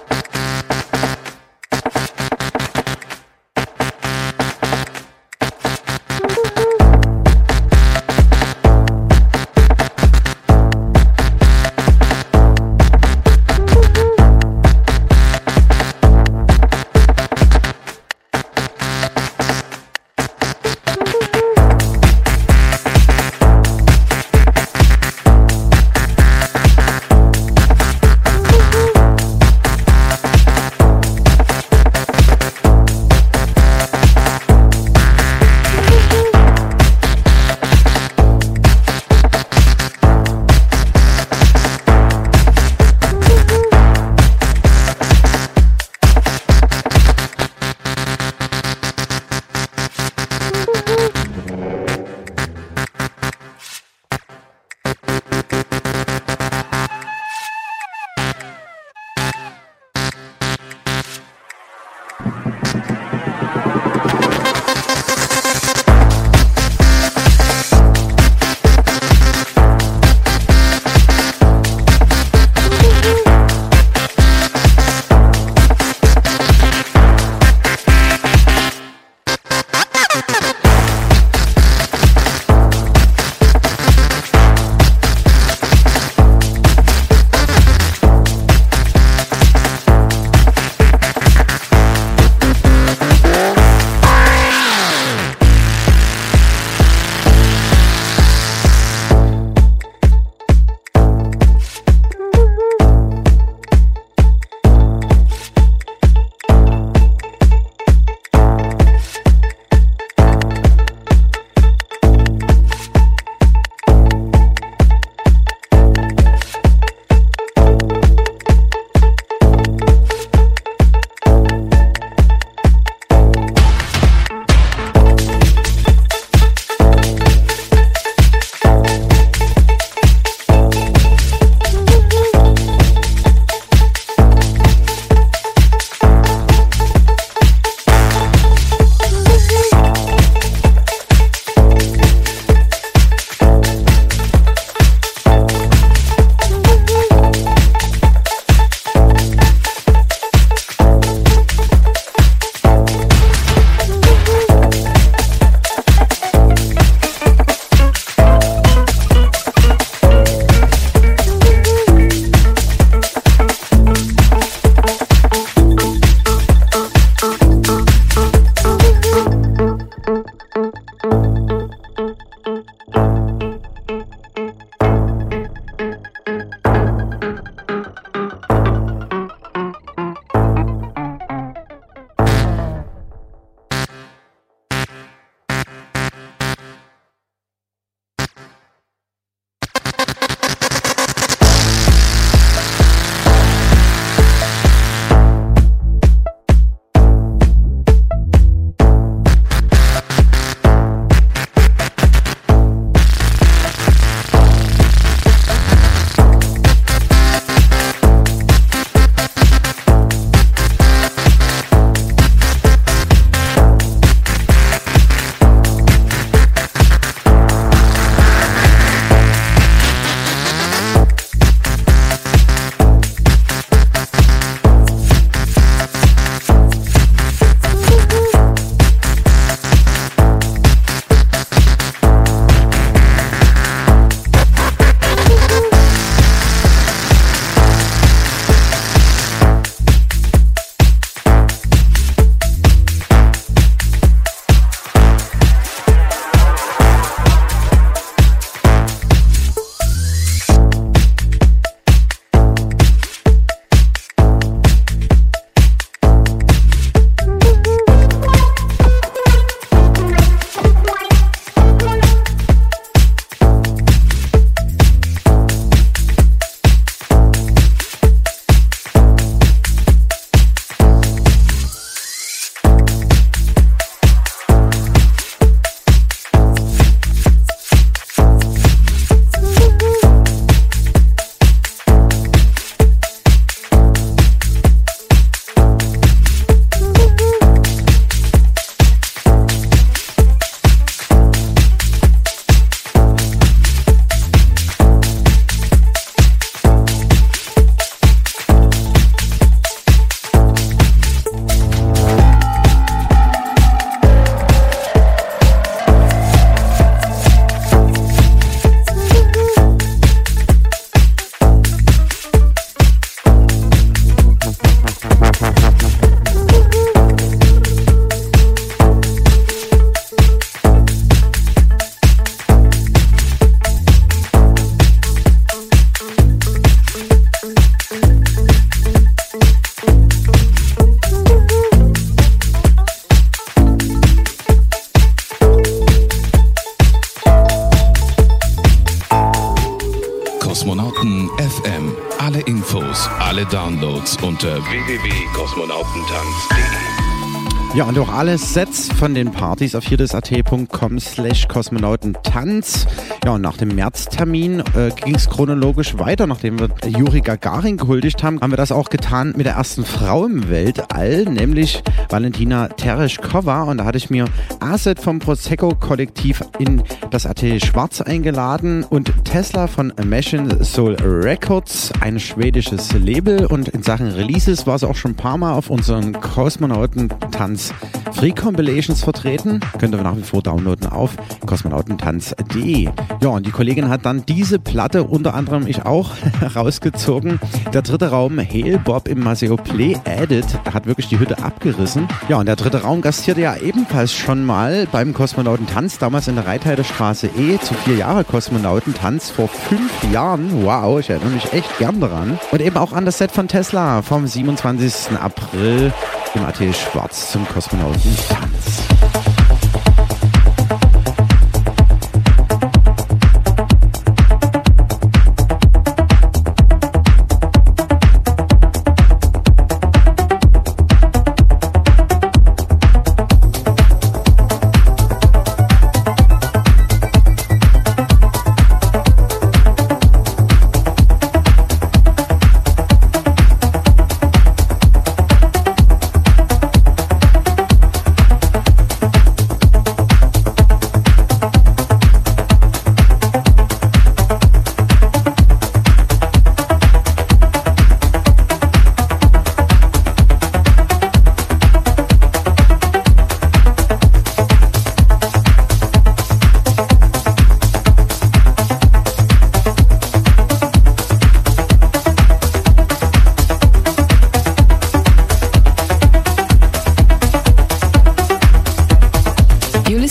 Ja, 347.78 347.84
und 347.84 347.96
auch 348.00 348.08
alle 348.08 348.36
Sets 348.38 348.88
von 348.92 349.14
den 349.14 349.30
Partys 349.30 349.76
auf 349.76 349.84
hierdesat.com 349.84 350.98
slash 350.98 351.46
kosmonautentanz. 351.46 352.88
Ja, 353.28 353.34
und 353.34 353.42
nach 353.42 353.58
dem 353.58 353.74
Märztermin 353.74 354.60
äh, 354.74 354.88
ging 355.04 355.14
es 355.14 355.28
chronologisch 355.28 355.98
weiter. 355.98 356.26
Nachdem 356.26 356.58
wir 356.58 356.70
Juri 356.86 357.20
Gagarin 357.20 357.76
gehuldigt 357.76 358.22
haben, 358.22 358.40
haben 358.40 358.52
wir 358.52 358.56
das 358.56 358.72
auch 358.72 358.88
getan 358.88 359.34
mit 359.36 359.44
der 359.44 359.52
ersten 359.52 359.84
Frau 359.84 360.24
im 360.24 360.48
Weltall, 360.48 361.24
nämlich 361.24 361.82
Valentina 362.08 362.68
Tereshkova. 362.68 363.64
Und 363.64 363.76
da 363.76 363.84
hatte 363.84 363.98
ich 363.98 364.08
mir 364.08 364.24
Aset 364.60 364.98
vom 364.98 365.18
Prosecco-Kollektiv 365.18 366.42
in 366.58 366.82
das 367.10 367.26
Atelier 367.26 367.60
Schwarz 367.60 368.00
eingeladen 368.00 368.82
und 368.82 369.12
Tesla 369.26 369.66
von 369.66 369.92
Machine 370.06 370.64
Soul 370.64 370.94
Records, 370.94 371.92
ein 372.00 372.18
schwedisches 372.18 372.94
Label. 372.94 373.44
Und 373.44 373.68
in 373.68 373.82
Sachen 373.82 374.08
Releases 374.08 374.66
war 374.66 374.76
es 374.76 374.84
auch 374.84 374.96
schon 374.96 375.10
ein 375.10 375.16
paar 375.16 375.36
Mal 375.36 375.52
auf 375.52 375.68
unseren 375.68 376.14
Kosmonautentanz 376.14 377.74
Free 378.12 378.32
Compilations 378.32 379.04
vertreten. 379.04 379.60
Könnt 379.78 379.94
ihr 379.94 380.02
nach 380.02 380.16
wie 380.16 380.22
vor 380.22 380.42
downloaden 380.42 380.86
auf 380.86 381.14
kosmonautentanz.de. 381.44 382.88
Ja, 383.20 383.30
und 383.30 383.46
die 383.46 383.50
Kollegin 383.50 383.88
hat 383.88 384.06
dann 384.06 384.24
diese 384.26 384.60
Platte, 384.60 385.02
unter 385.02 385.34
anderem 385.34 385.66
ich 385.66 385.84
auch, 385.84 386.10
rausgezogen. 386.54 387.40
Der 387.72 387.82
dritte 387.82 388.10
Raum, 388.10 388.38
Hail 388.38 388.78
Bob 388.78 389.08
im 389.08 389.20
Maseo 389.20 389.56
Play 389.56 389.96
Edit, 390.04 390.46
hat 390.72 390.86
wirklich 390.86 391.08
die 391.08 391.18
Hütte 391.18 391.42
abgerissen. 391.42 392.06
Ja, 392.28 392.36
und 392.36 392.46
der 392.46 392.54
dritte 392.54 392.82
Raum 392.82 393.00
gastierte 393.00 393.40
ja 393.40 393.56
ebenfalls 393.56 394.12
schon 394.12 394.44
mal 394.44 394.86
beim 394.92 395.14
Kosmonautentanz, 395.14 395.98
damals 395.98 396.28
in 396.28 396.36
der 396.36 396.46
Reitheiderstraße 396.46 397.28
E, 397.36 397.58
zu 397.58 397.74
vier 397.74 397.96
Jahre 397.96 398.22
Kosmonautentanz 398.22 399.30
vor 399.30 399.48
fünf 399.48 399.90
Jahren. 400.12 400.64
Wow, 400.64 401.00
ich 401.00 401.10
erinnere 401.10 401.30
mich 401.30 401.52
echt 401.52 401.78
gern 401.78 402.00
daran. 402.00 402.38
Und 402.52 402.60
eben 402.60 402.76
auch 402.76 402.92
an 402.92 403.04
das 403.04 403.18
Set 403.18 403.32
von 403.32 403.48
Tesla 403.48 404.02
vom 404.02 404.26
27. 404.26 405.18
April 405.20 405.92
im 406.34 406.44
Atelier 406.44 406.72
Schwarz 406.72 407.32
zum 407.32 407.46
Kosmonautentanz. 407.48 409.27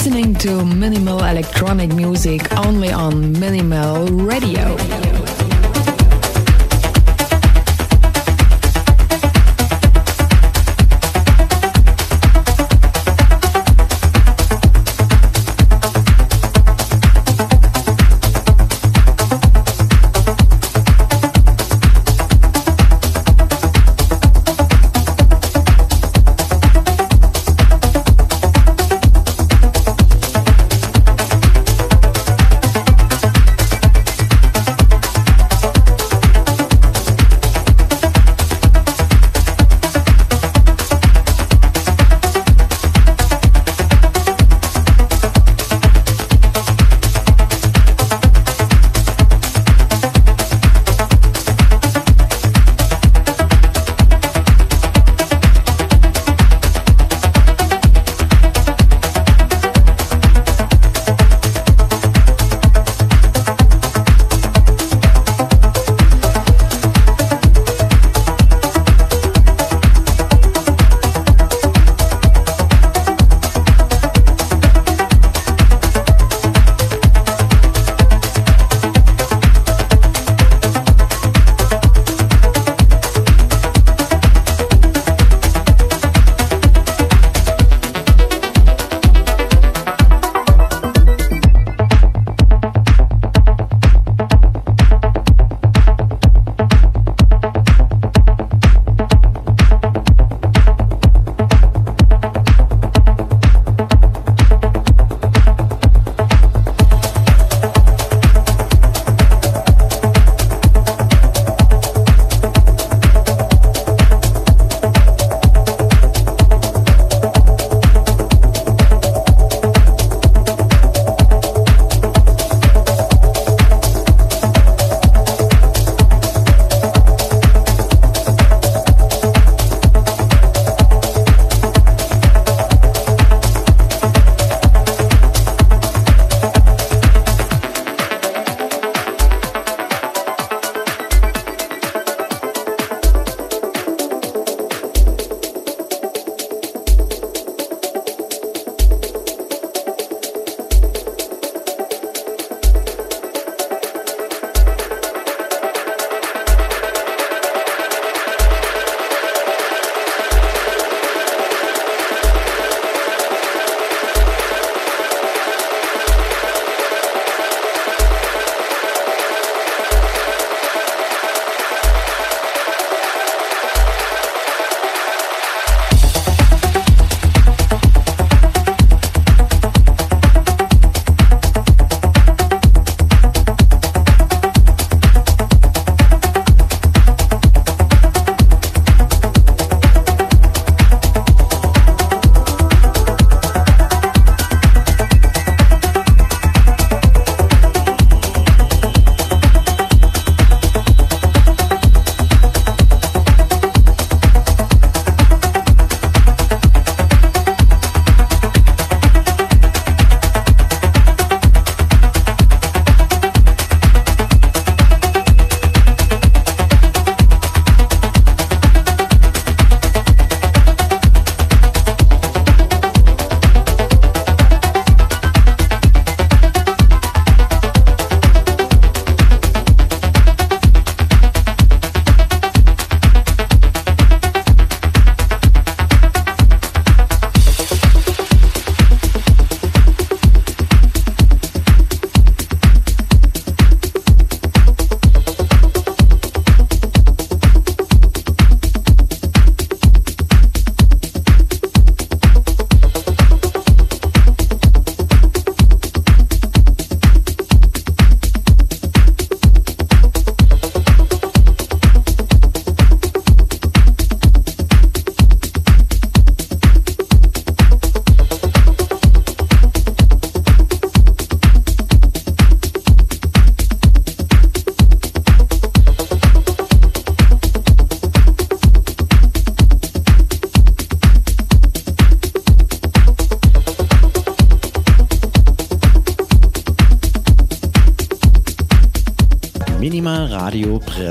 Listening 0.08 0.34
to 0.34 0.64
minimal 0.64 1.20
electronic 1.26 1.94
music 1.94 2.42
only 2.56 2.94
on 2.94 3.38
Minimal 3.38 4.08
Radio. 4.08 5.17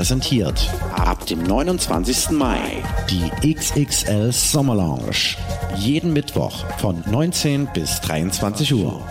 Präsentiert 0.07 0.69
ab 0.95 1.25
dem 1.25 1.43
29. 1.43 2.29
Mai 2.29 2.81
die 3.09 3.53
XXL 3.53 4.31
Sommer 4.31 4.75
Lounge. 4.75 5.35
Jeden 5.75 6.13
Mittwoch 6.13 6.63
von 6.77 7.03
19 7.11 7.67
bis 7.73 7.99
23 7.99 8.73
Uhr. 8.73 9.05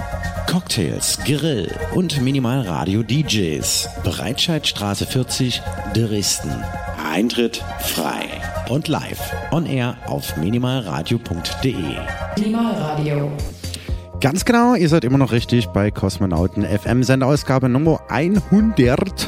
Cocktails, 0.51 1.19
Grill 1.27 1.71
und 1.95 2.23
Minimal 2.23 2.63
Radio 2.63 3.03
DJs. 3.03 3.91
Breitscheidstraße 4.05 5.05
40, 5.05 5.61
Dresden. 5.93 6.65
Eintritt 7.13 7.63
frei 7.81 8.25
und 8.71 8.89
live 8.89 9.21
on 9.51 9.67
air 9.67 9.99
auf 10.07 10.39
minimalradio.de. 10.39 11.75
Minimalradio. 12.39 13.33
Ganz 14.23 14.47
genau, 14.47 14.75
ihr 14.75 14.89
seid 14.89 15.05
immer 15.05 15.19
noch 15.19 15.33
richtig 15.33 15.67
bei 15.67 15.91
Kosmonauten 15.91 16.65
FM 16.65 17.03
Senderausgabe 17.03 17.69
Nummer 17.69 18.01
100 18.09 19.26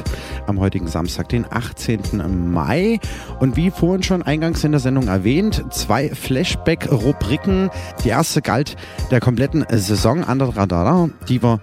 am 0.49 0.61
heutigen 0.61 0.88
Samstag, 0.88 1.28
den 1.28 1.46
18. 1.51 2.51
Mai. 2.53 3.01
Und 3.38 3.57
wie 3.57 3.70
vorhin 3.70 4.03
schon 4.03 4.22
eingangs 4.22 4.64
in 4.64 4.72
der 4.72 4.80
Sendung 4.80 5.09
erwähnt, 5.09 5.64
zwei 5.70 6.09
Flashback-Rubriken. 6.09 7.70
Die 8.05 8.09
erste 8.09 8.42
galt 8.42 8.76
der 9.11 9.20
kompletten 9.20 9.64
Saison 9.70 10.24
an 10.24 10.38
der 10.38 10.57
Radar, 10.57 11.11
die 11.28 11.42
wir 11.42 11.61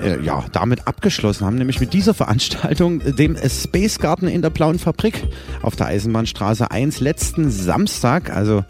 äh, 0.00 0.20
ja, 0.22 0.44
damit 0.52 0.86
abgeschlossen 0.86 1.44
haben, 1.44 1.56
nämlich 1.56 1.80
mit 1.80 1.92
dieser 1.92 2.14
Veranstaltung, 2.14 3.00
dem 3.00 3.36
Space 3.48 3.98
Garden 3.98 4.28
in 4.28 4.42
der 4.42 4.50
Blauen 4.50 4.78
Fabrik 4.78 5.26
auf 5.62 5.76
der 5.76 5.86
Eisenbahnstraße 5.86 6.70
1 6.70 7.00
letzten 7.00 7.50
Samstag, 7.50 8.34
also 8.34 8.64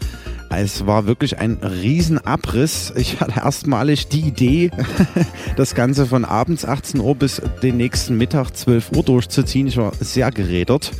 es 0.53 0.85
war 0.85 1.05
wirklich 1.05 1.39
ein 1.39 1.57
Riesenabriss. 1.61 2.93
Ich 2.95 3.19
hatte 3.19 3.39
erstmalig 3.39 4.07
die 4.07 4.21
Idee, 4.21 4.71
das 5.55 5.75
Ganze 5.75 6.05
von 6.05 6.25
abends 6.25 6.65
18 6.65 6.99
Uhr 6.99 7.15
bis 7.15 7.41
den 7.63 7.77
nächsten 7.77 8.17
Mittag 8.17 8.55
12 8.55 8.91
Uhr 8.95 9.03
durchzuziehen. 9.03 9.67
Ich 9.67 9.77
war 9.77 9.93
sehr 9.99 10.31
gerädert. 10.31 10.91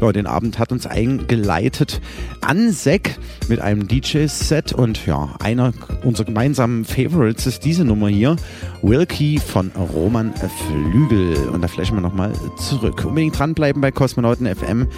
Ja, 0.00 0.12
den 0.12 0.26
Abend 0.26 0.58
hat 0.58 0.72
uns 0.72 0.86
eingeleitet 0.86 2.00
Ansek 2.40 3.18
mit 3.48 3.60
einem 3.60 3.86
DJ-Set 3.86 4.72
und 4.72 5.04
ja, 5.06 5.34
einer 5.38 5.72
unserer 6.02 6.26
gemeinsamen 6.26 6.84
Favorites 6.84 7.46
ist 7.46 7.64
diese 7.64 7.84
Nummer 7.84 8.08
hier, 8.08 8.36
Wilkie 8.82 9.38
von 9.38 9.70
Roman 9.72 10.32
Flügel. 10.34 11.36
Und 11.48 11.62
da 11.62 11.68
flashen 11.68 11.96
wir 11.96 12.00
nochmal 12.00 12.32
zurück. 12.56 13.04
Unbedingt 13.04 13.38
dranbleiben 13.38 13.80
bei 13.82 13.90
Kosmonauten 13.90 14.46
FM 14.46 14.88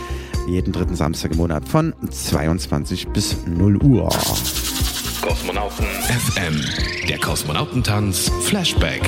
jeden 0.46 0.72
dritten 0.72 0.94
Samstag 0.94 1.32
im 1.32 1.38
Monat 1.38 1.68
von 1.68 1.92
22 2.08 3.08
bis 3.08 3.36
0 3.46 3.76
Uhr. 3.82 3.95
Kosmonauten. 5.22 5.86
FM, 5.86 6.62
der 7.08 7.18
Kosmonautentanz 7.18 8.30
Flashback. 8.42 9.00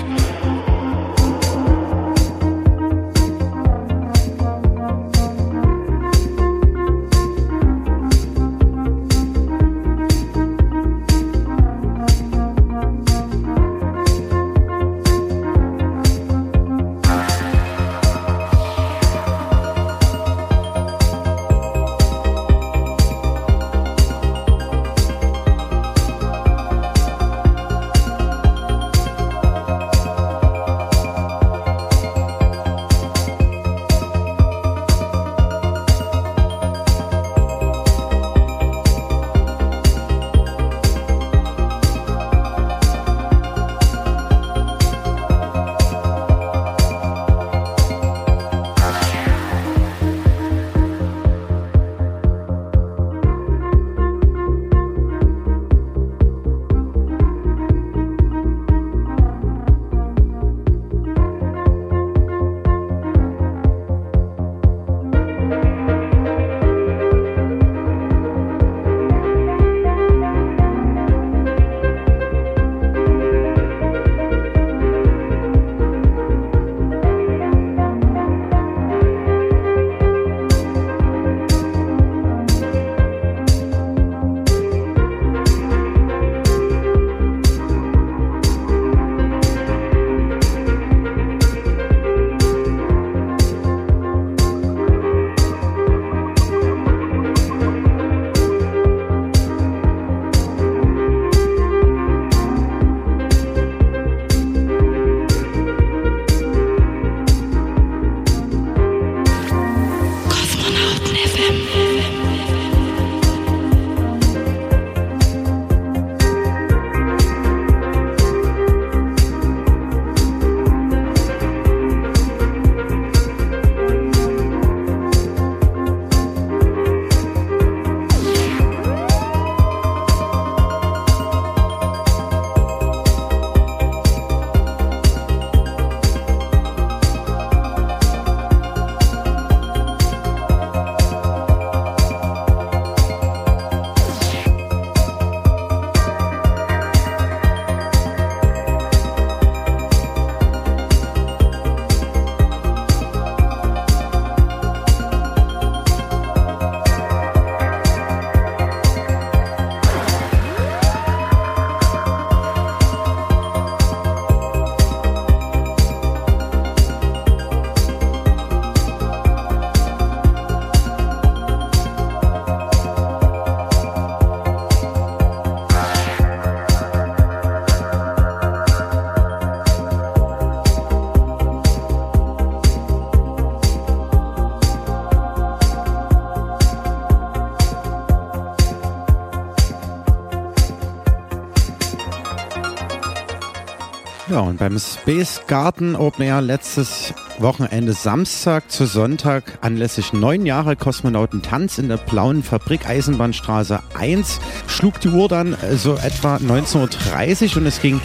Ja, 194.38 194.44
und 194.44 194.60
beim 194.60 194.78
Space 194.78 195.40
Garden 195.48 195.96
Open 195.96 196.24
Air 196.24 196.40
letztes 196.42 197.12
Wochenende 197.38 197.92
Samstag 197.92 198.70
zu 198.70 198.86
Sonntag 198.86 199.58
anlässlich 199.62 200.12
neun 200.12 200.46
Jahre 200.46 200.76
Kosmonautentanz 200.76 201.78
in 201.78 201.88
der 201.88 201.96
blauen 201.96 202.44
Fabrik 202.44 202.88
Eisenbahnstraße 202.88 203.80
1 203.98 204.38
schlug 204.68 205.00
die 205.00 205.08
Uhr 205.08 205.28
dann 205.28 205.56
so 205.74 205.96
etwa 205.96 206.36
19.30 206.36 207.50
Uhr 207.50 207.56
und 207.56 207.66
es 207.66 207.82
ging 207.82 208.00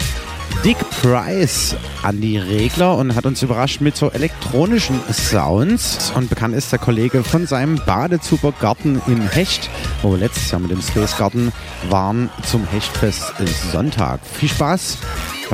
Dick 0.64 0.78
Price 1.02 1.76
an 2.02 2.20
die 2.20 2.38
Regler 2.38 2.96
und 2.96 3.14
hat 3.14 3.26
uns 3.26 3.42
überrascht 3.42 3.80
mit 3.80 3.96
so 3.96 4.10
elektronischen 4.10 4.98
Sounds. 5.12 6.10
Und 6.16 6.30
bekannt 6.30 6.54
ist 6.54 6.72
der 6.72 6.78
Kollege 6.78 7.22
von 7.22 7.46
seinem 7.46 7.78
Badezubergarten 7.84 9.00
in 9.06 9.28
Hecht, 9.28 9.68
wo 10.02 10.12
wir 10.12 10.18
letztes 10.18 10.50
Jahr 10.50 10.60
mit 10.60 10.70
dem 10.70 10.80
Space 10.80 11.16
Garden 11.16 11.52
waren 11.90 12.30
zum 12.44 12.66
Hechtfest 12.66 13.34
Sonntag. 13.72 14.20
Viel 14.24 14.48
Spaß 14.48 14.98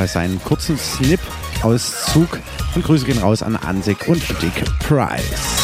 bei 0.01 0.07
seinem 0.07 0.43
kurzen 0.43 0.79
Snip-Auszug 0.79 2.41
und 2.75 2.83
Grüße 2.87 3.05
gehen 3.05 3.19
raus 3.19 3.43
an 3.43 3.55
Ansik 3.55 4.09
und 4.09 4.23
Dick 4.41 4.65
Price. 4.79 5.60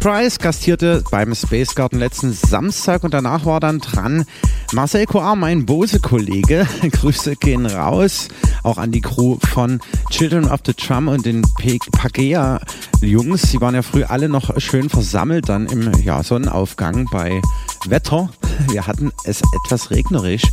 Price 0.00 0.38
gastierte 0.38 1.04
beim 1.10 1.34
Space 1.34 1.74
Garden 1.74 1.98
letzten 1.98 2.32
Samstag 2.32 3.04
und 3.04 3.12
danach 3.12 3.44
war 3.44 3.60
dann 3.60 3.80
dran 3.80 4.24
Marcel 4.72 5.04
Coar, 5.04 5.36
mein 5.36 5.66
Bose-Kollege. 5.66 6.66
Grüße 6.90 7.36
gehen 7.36 7.66
raus, 7.66 8.28
auch 8.62 8.78
an 8.78 8.92
die 8.92 9.02
Crew 9.02 9.36
von 9.52 9.78
Children 10.08 10.46
of 10.46 10.60
the 10.64 10.72
Drum 10.72 11.08
und 11.08 11.26
den 11.26 11.42
Pagea-Jungs. 11.92 13.42
Sie 13.42 13.60
waren 13.60 13.74
ja 13.74 13.82
früh 13.82 14.04
alle 14.04 14.30
noch 14.30 14.58
schön 14.58 14.88
versammelt 14.88 15.50
dann 15.50 15.66
im 15.66 15.92
ja, 16.02 16.22
Sonnenaufgang 16.22 17.06
bei 17.12 17.42
Wetter. 17.86 18.30
Wir 18.70 18.86
hatten 18.86 19.12
es 19.24 19.42
etwas 19.64 19.90
regnerisch. 19.90 20.44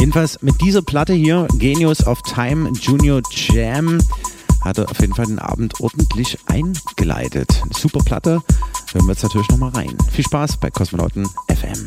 Jedenfalls 0.00 0.42
mit 0.42 0.60
dieser 0.60 0.82
Platte 0.82 1.12
hier, 1.12 1.46
Genius 1.58 2.04
of 2.06 2.20
Time 2.22 2.72
Junior 2.80 3.22
Jam, 3.30 3.98
hat 4.66 4.78
er 4.78 4.90
auf 4.90 5.00
jeden 5.00 5.14
Fall 5.14 5.26
den 5.26 5.38
Abend 5.38 5.80
ordentlich 5.80 6.38
eingeleitet. 6.46 7.60
Eine 7.62 7.74
super 7.74 8.00
Platte. 8.00 8.42
Hören 8.92 9.06
wir 9.06 9.12
jetzt 9.12 9.22
natürlich 9.22 9.48
nochmal 9.48 9.70
rein. 9.70 9.96
Viel 10.10 10.24
Spaß 10.24 10.58
bei 10.58 10.70
Kosmonauten 10.70 11.28
FM. 11.48 11.86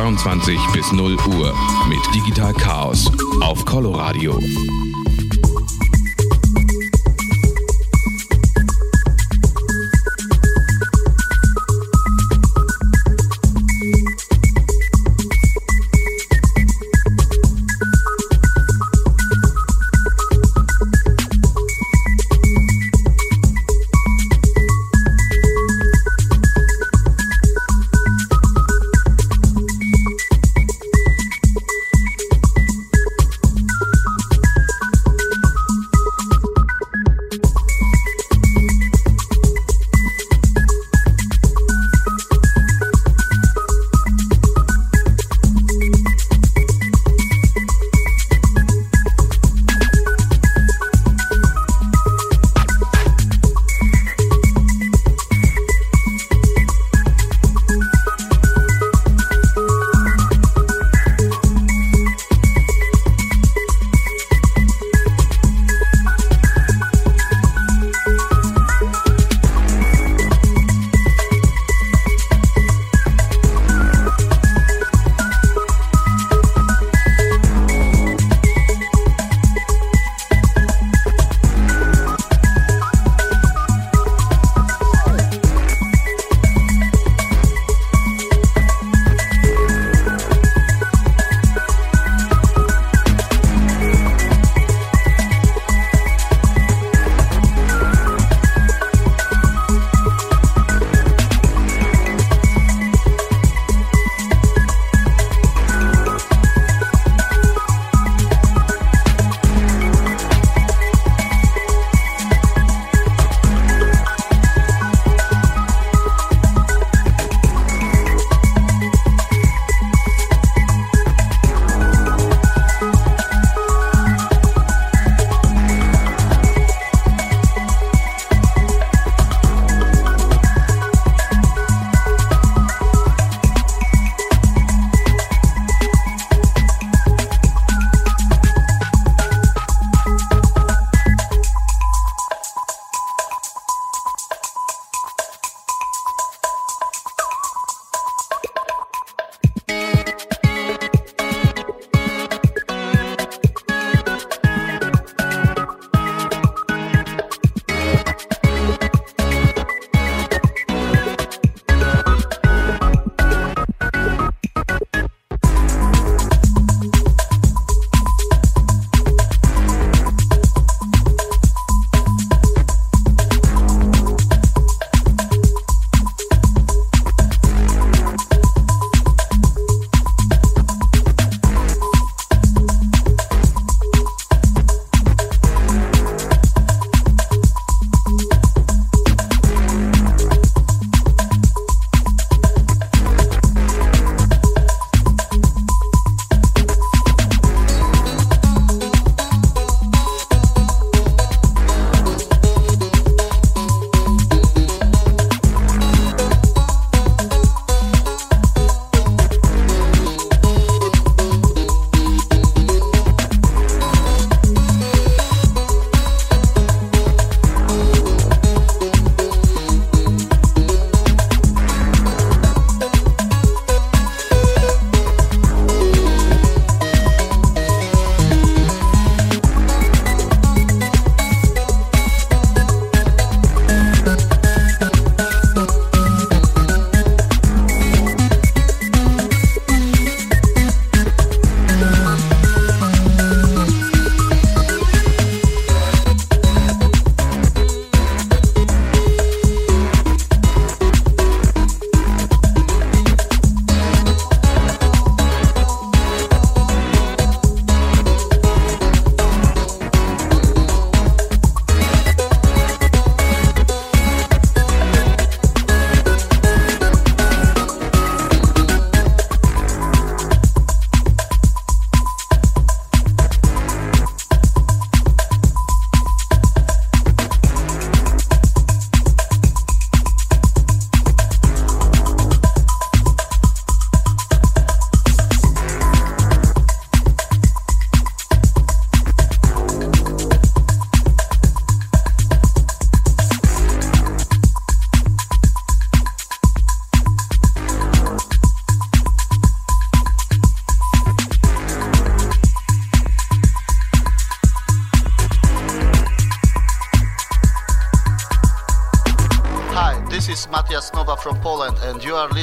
22 0.00 0.58
bis 0.72 0.92
0 0.92 1.14
Uhr 1.26 1.54
mit 1.86 2.00
Digital 2.14 2.54
Chaos 2.54 3.12
auf 3.42 3.66
Coloradio. 3.66 4.40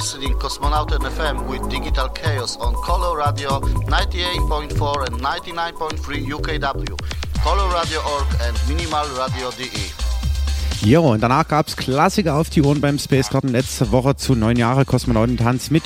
Listening 0.08 0.39
Cosmonauten 0.39 1.01
FM 1.01 1.49
with 1.49 1.68
Digital 1.70 2.08
Chaos 2.08 2.55
on 2.62 2.74
Colo 2.76 3.14
Radio 3.14 3.60
98.4 3.60 5.05
and 5.05 5.20
99.3 5.20 6.26
UKW, 6.32 6.95
coloradio.org 7.43 8.28
and 8.41 8.55
minimalradio.de. 8.70 10.08
Jo, 10.86 11.12
und 11.12 11.22
danach 11.22 11.47
gab 11.49 11.68
es 11.68 11.76
Klassiker 11.76 12.36
auf 12.36 12.49
die 12.49 12.62
Ohren 12.62 12.80
beim 12.80 12.99
Space 12.99 13.30
Garden 13.30 13.49
letzte 13.49 13.91
Woche 13.91 14.16
zu 14.16 14.34
neun 14.36 14.55
Jahre 14.55 14.86
Kosmonautentanz 14.86 15.72
mit 15.72 15.84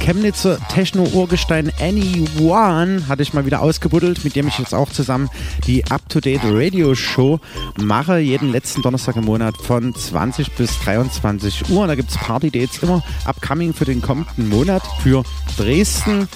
Chemnitzer 0.00 0.58
Techno-Urgestein 0.68 1.70
Anyone 1.80 3.08
hatte 3.08 3.22
ich 3.22 3.34
mal 3.34 3.44
wieder 3.44 3.60
ausgebuddelt, 3.60 4.24
mit 4.24 4.36
dem 4.36 4.48
ich 4.48 4.58
jetzt 4.58 4.74
auch 4.74 4.90
zusammen 4.90 5.28
die 5.66 5.84
Up-to-Date 5.90 6.40
Radio 6.44 6.94
Show 6.94 7.40
mache, 7.84 8.18
jeden 8.18 8.50
letzten 8.50 8.82
Donnerstag 8.82 9.16
im 9.16 9.24
Monat 9.24 9.56
von 9.56 9.94
20 9.94 10.52
bis 10.52 10.78
23 10.80 11.70
Uhr. 11.70 11.82
Und 11.82 11.88
da 11.88 11.94
gibt 11.94 12.10
es 12.10 12.16
Party-Dates 12.16 12.82
immer 12.82 13.02
upcoming 13.24 13.74
für 13.74 13.84
den 13.84 14.02
kommenden 14.02 14.48
Monat 14.48 14.82
für 15.02 15.22
Dresden. 15.56 16.28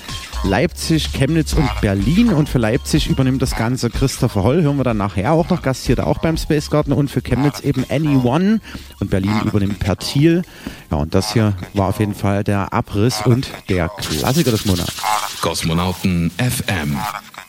Leipzig, 0.44 1.12
Chemnitz 1.12 1.52
und 1.52 1.68
Berlin. 1.80 2.32
Und 2.32 2.48
für 2.48 2.58
Leipzig 2.58 3.08
übernimmt 3.08 3.42
das 3.42 3.54
Ganze 3.54 3.90
Christopher 3.90 4.42
Holl. 4.42 4.62
Hören 4.62 4.76
wir 4.76 4.84
dann 4.84 4.96
nachher 4.96 5.32
auch 5.32 5.48
noch. 5.48 5.62
Gastiert 5.62 6.00
auch 6.00 6.18
beim 6.18 6.36
Space 6.36 6.68
Garden. 6.68 6.92
Und 6.92 7.10
für 7.10 7.22
Chemnitz 7.22 7.60
eben 7.60 7.84
Anyone. 7.88 8.60
Und 8.98 9.10
Berlin 9.10 9.40
übernimmt 9.44 9.78
Pertil. 9.78 10.42
Ja, 10.90 10.96
und 10.98 11.14
das 11.14 11.32
hier 11.32 11.54
war 11.74 11.88
auf 11.88 12.00
jeden 12.00 12.14
Fall 12.14 12.42
der 12.42 12.72
Abriss 12.72 13.22
und 13.24 13.48
der 13.68 13.88
Klassiker 13.88 14.50
des 14.50 14.66
Monats. 14.66 14.92
Kosmonauten 15.40 16.32
FM. 16.38 16.98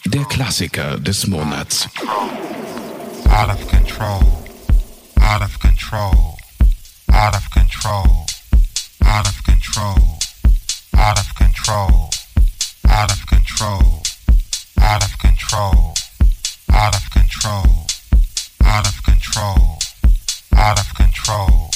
Der 0.06 0.26
Klassiker 0.26 1.00
des 1.00 1.28
Monats. 1.28 1.90
Out 3.36 3.50
of 3.50 3.68
control. 3.68 4.22
Out 5.20 5.42
of 5.42 5.60
control. 5.60 6.38
Out 7.12 7.36
of 7.36 7.50
control. 7.52 8.26
Out 9.04 9.28
of 9.28 9.44
control. 9.44 9.98
Out 10.96 11.20
of 11.20 11.36
control. 11.36 12.14
out 12.94 13.12
of 13.12 13.28
control, 13.28 14.04
out 14.80 15.04
of 15.04 15.20
control, 15.20 15.94
out 16.72 16.96
of 16.96 17.10
control, 17.12 17.64
out 18.62 18.86
of 18.88 19.04
control, 19.04 19.80
out 20.56 20.80
of 20.80 20.94
control, 20.96 21.70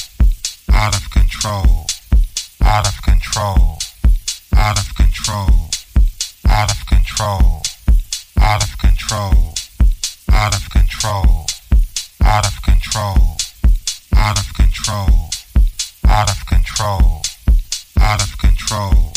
out 0.72 0.93
of 0.93 1.12
control, 1.12 1.88
out 2.62 2.88
of 2.88 3.01
control, 3.01 3.80
out 4.55 4.78
of 4.78 4.95
control, 4.95 5.70
out 6.45 6.72
of 6.72 6.86
control, 6.86 7.62
out 8.39 8.64
of 8.64 8.78
control, 8.78 9.53
out 10.38 10.53
of 10.55 10.69
control, 10.69 11.47
out 12.23 12.45
of 12.45 12.61
control, 12.61 13.38
out 14.15 14.38
of 14.38 14.53
control, 14.53 15.31
out 16.05 16.29
of 16.29 16.45
control, 16.45 17.23
out 17.99 18.21
of 18.21 18.38
control 18.38 19.07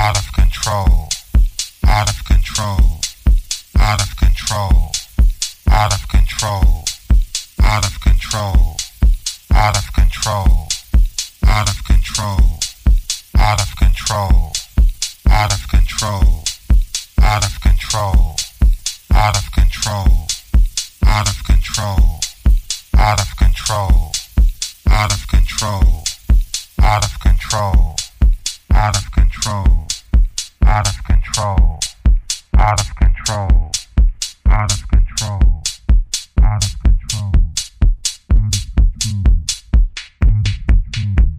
out 0.00 0.16
of 0.16 0.32
control, 0.32 1.04
out 1.84 2.08
of 2.08 2.24
control, 2.24 2.96
out 3.76 4.00
of 4.00 4.16
control, 4.16 4.88
out 5.68 5.92
of 5.92 6.08
control, 6.08 6.80
out 7.60 7.84
of 7.84 7.92
control, 8.00 8.56
out 9.52 9.68
of 11.68 11.84
control, 11.84 12.56
out 13.36 13.60
of 13.60 13.76
control, 13.76 14.56
out 15.28 15.52
of 15.52 15.68
control, 15.68 16.40
out 17.20 17.44
of 17.44 17.60
control, 17.60 18.40
out 19.12 19.36
of 19.36 19.52
control, 19.52 20.26
out 21.06 21.28
of 21.28 21.44
control, 21.44 22.20
out 22.96 23.20
of 23.20 23.36
control, 23.36 24.12
out 24.88 25.12
of 25.12 25.26
control, 25.28 26.04
out 26.80 27.04
of 27.04 27.20
control, 27.20 27.96
out 28.72 28.96
of 28.96 29.10
control 29.12 29.86
out 30.70 30.86
of 30.86 31.02
control, 31.04 31.80
out 32.56 32.80
of 32.80 32.94
control, 32.94 33.72
out 34.46 34.70
of 34.70 34.88
control, 34.88 35.62
out 36.40 36.64
of 36.64 36.78
control. 36.80 37.40
Kosmonautentanz 40.88 41.29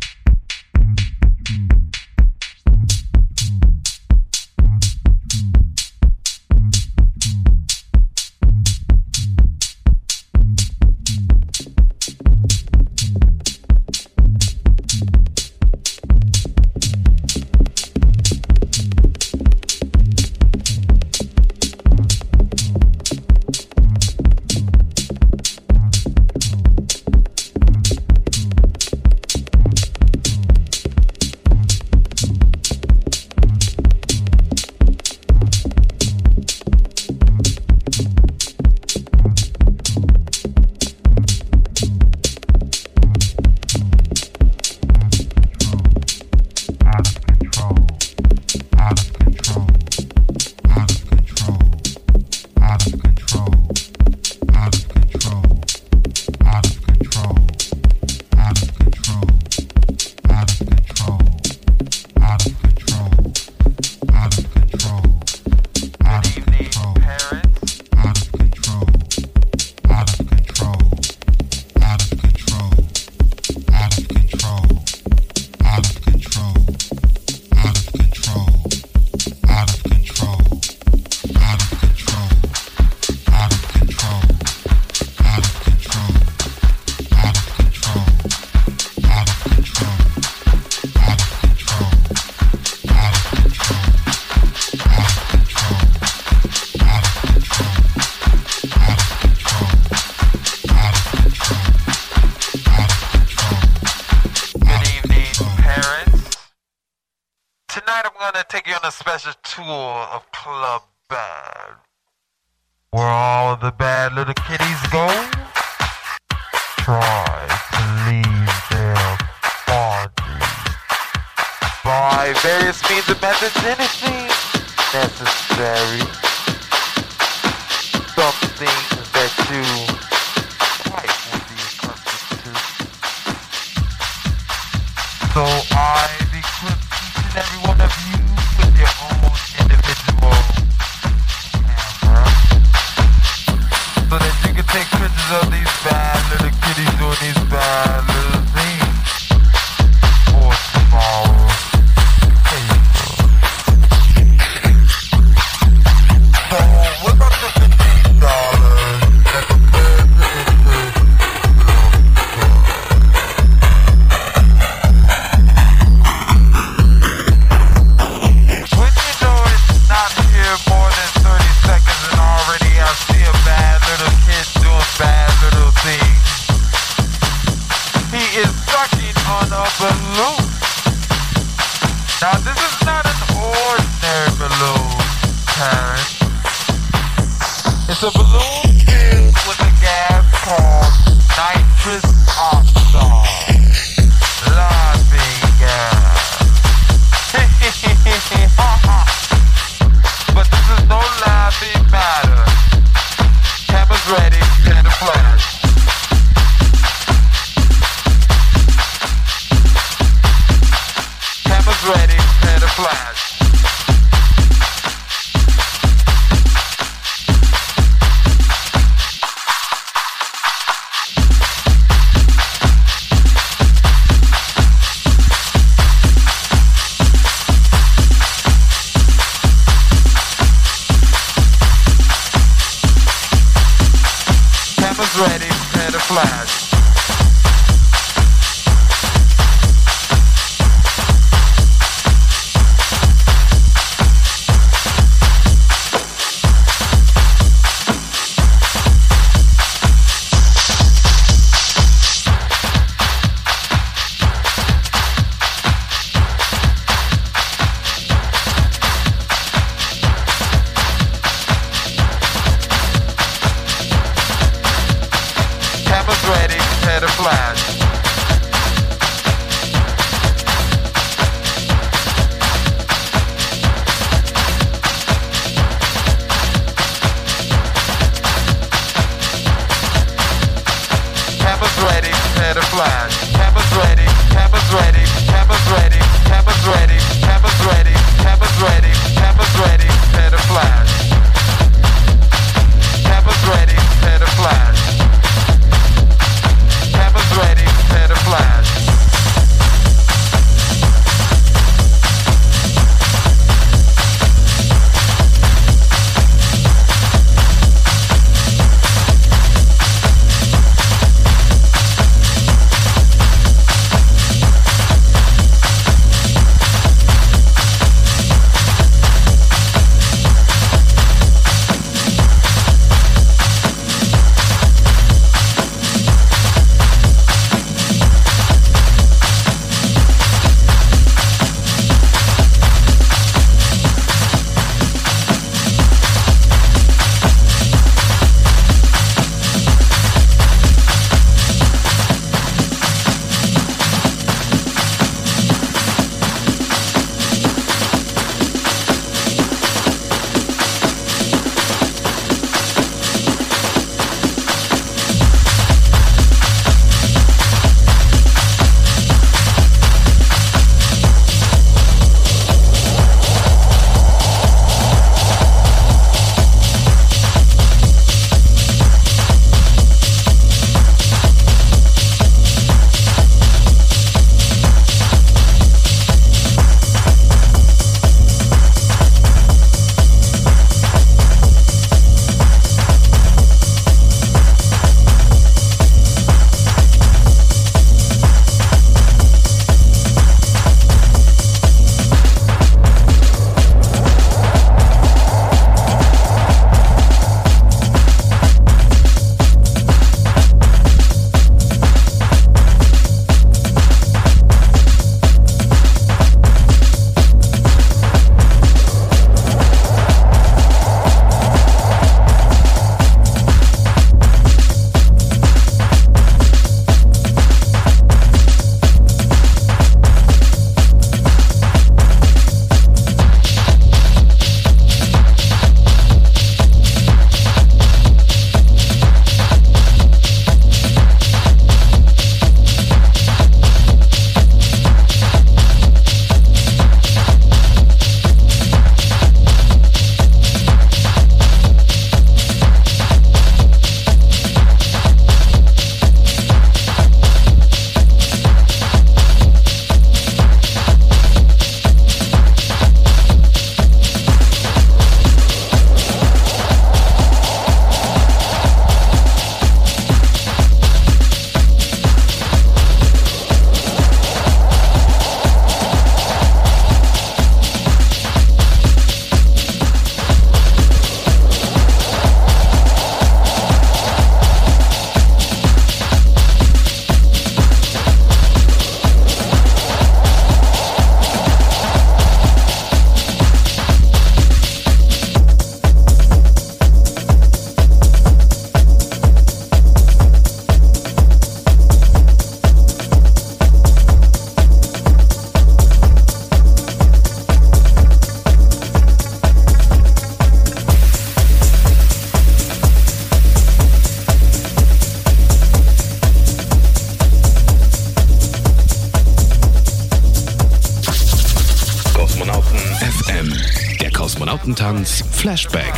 Flashback. 515.42 515.92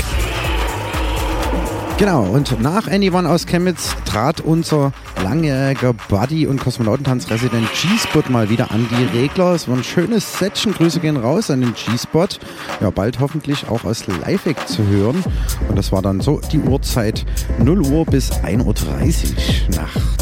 Genau, 1.97 2.23
und 2.23 2.61
nach 2.61 2.87
Anyone 2.87 3.27
aus 3.27 3.45
Chemnitz 3.45 3.93
trat 4.05 4.39
unser 4.39 4.93
langjähriger 5.21 5.91
Buddy 6.07 6.47
und 6.47 6.61
Kosmonautentanz-Resident 6.61 7.67
G-Spot 7.73 8.23
mal 8.29 8.49
wieder 8.49 8.71
an 8.71 8.87
die 8.89 9.17
Regler. 9.19 9.51
Es 9.51 9.67
war 9.67 9.75
ein 9.75 9.83
schönes 9.83 10.39
Setchen. 10.39 10.73
Grüße 10.73 11.01
gehen 11.01 11.17
raus 11.17 11.51
an 11.51 11.59
den 11.59 11.73
G-Spot. 11.73 12.27
Ja, 12.79 12.89
bald 12.89 13.19
hoffentlich 13.19 13.67
auch 13.67 13.83
aus 13.83 14.07
Live 14.07 14.47
zu 14.65 14.87
hören. 14.87 15.21
Und 15.67 15.77
das 15.77 15.91
war 15.91 16.01
dann 16.01 16.21
so 16.21 16.39
die 16.53 16.59
Uhrzeit 16.59 17.25
0 17.59 17.81
Uhr 17.81 18.05
bis 18.05 18.31
1.30 18.31 18.63
Uhr 18.63 19.75
nachts. 19.75 20.12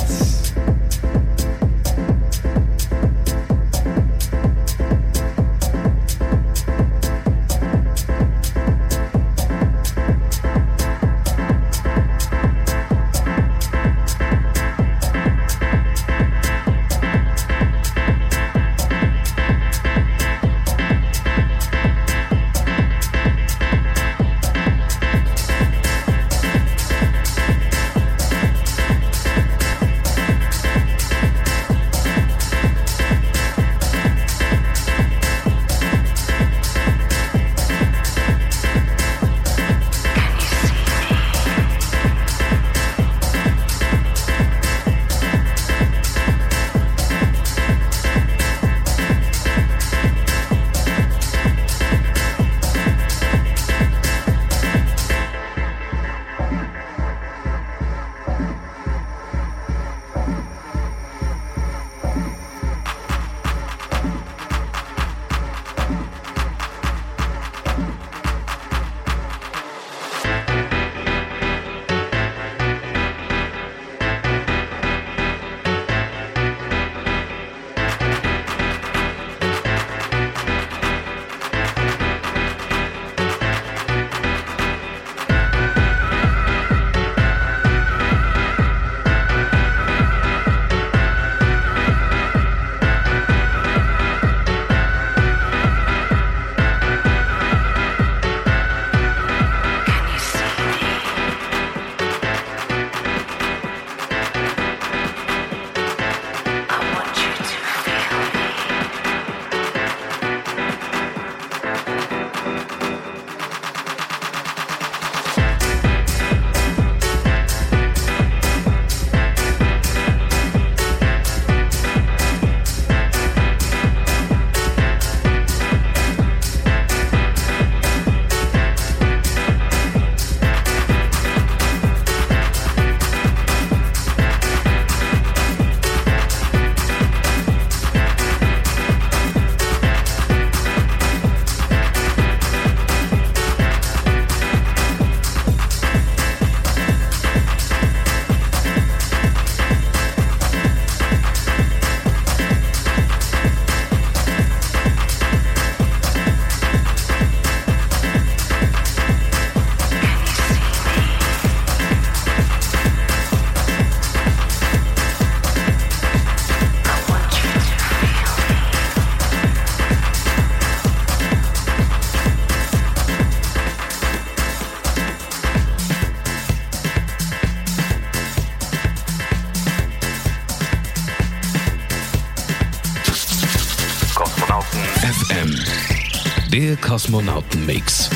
Kosmonautenmix. 186.82 188.10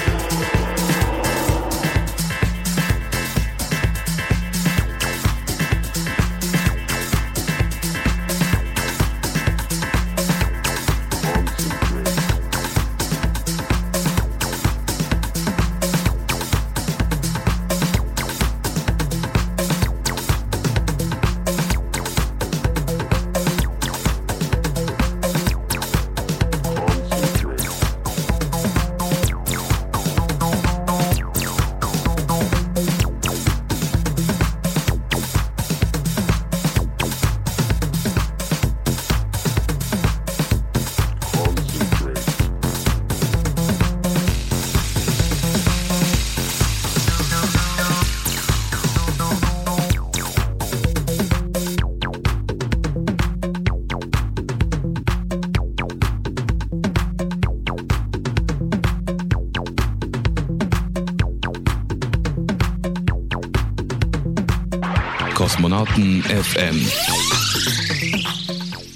FM. 66.29 66.81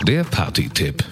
Der 0.06 0.23
Party-Tipp. 0.23 1.03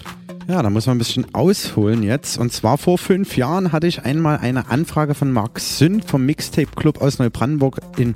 Ja, 0.47 0.63
da 0.63 0.69
muss 0.69 0.87
man 0.87 0.95
ein 0.95 0.99
bisschen 0.99 1.27
ausholen 1.35 2.03
jetzt. 2.03 2.37
Und 2.37 2.53
zwar 2.53 2.77
vor 2.77 2.97
fünf 2.97 3.37
Jahren 3.37 3.71
hatte 3.71 3.85
ich 3.85 4.03
einmal 4.03 4.37
eine 4.37 4.69
Anfrage 4.69 5.13
von 5.13 5.31
Mark 5.31 5.59
Sünd 5.59 6.05
vom 6.05 6.25
Mixtape 6.25 6.69
Club 6.75 7.01
aus 7.01 7.19
Neubrandenburg 7.19 7.81
in 7.97 8.15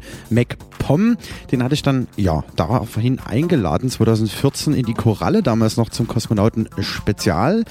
MacPom. 0.92 1.18
Den 1.52 1.64
hatte 1.64 1.74
ich 1.74 1.84
dann, 1.84 2.08
ja, 2.16 2.44
daraufhin 2.56 3.20
eingeladen, 3.20 3.90
2014 3.90 4.74
in 4.74 4.86
die 4.86 4.94
Koralle, 4.94 5.44
damals 5.44 5.78
noch 5.78 5.90
zum 5.90 6.08
Kosmonauten 6.08 6.70
Spezial. 6.80 7.64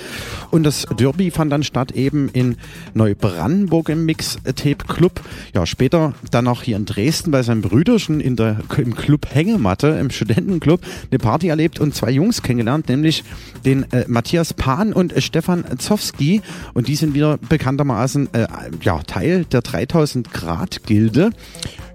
Und 0.51 0.65
das 0.65 0.87
Derby 0.99 1.31
fand 1.31 1.53
dann 1.53 1.63
statt 1.63 1.93
eben 1.93 2.29
in 2.29 2.57
Neubrandenburg 2.95 3.89
im 3.89 4.05
Mixtape 4.05 4.85
Club. 4.87 5.21
Ja, 5.55 5.67
später 5.67 6.15
dann 6.31 6.49
auch 6.49 6.63
hier 6.63 6.77
in 6.77 6.87
Dresden 6.87 7.31
bei 7.31 7.43
seinem 7.43 7.63
Brüderchen 7.63 8.21
in 8.21 8.37
der, 8.37 8.61
im 8.77 8.95
Club 8.95 9.27
Hängematte, 9.33 9.89
im 10.01 10.11
Studentenclub, 10.11 10.81
eine 11.11 11.19
Party 11.19 11.49
erlebt 11.49 11.81
und 11.81 11.95
zwei 11.95 12.11
Jungs 12.11 12.43
kennengelernt, 12.43 12.89
nämlich 12.89 13.25
den 13.65 13.91
äh, 13.93 14.05
Matthias 14.09 14.55
Pan 14.55 14.93
und 14.93 15.13
äh, 15.13 15.21
Stefan 15.21 15.65
Zowski. 15.79 16.43
Und 16.75 16.89
die 16.89 16.97
sind 16.97 17.15
wieder 17.15 17.39
bekanntermaßen 17.39 18.33
äh, 18.35 18.47
ja, 18.83 19.01
Teil 19.03 19.45
der 19.45 19.63
3000 19.63 20.33
Grad 20.33 20.83
Gilde. 20.85 21.31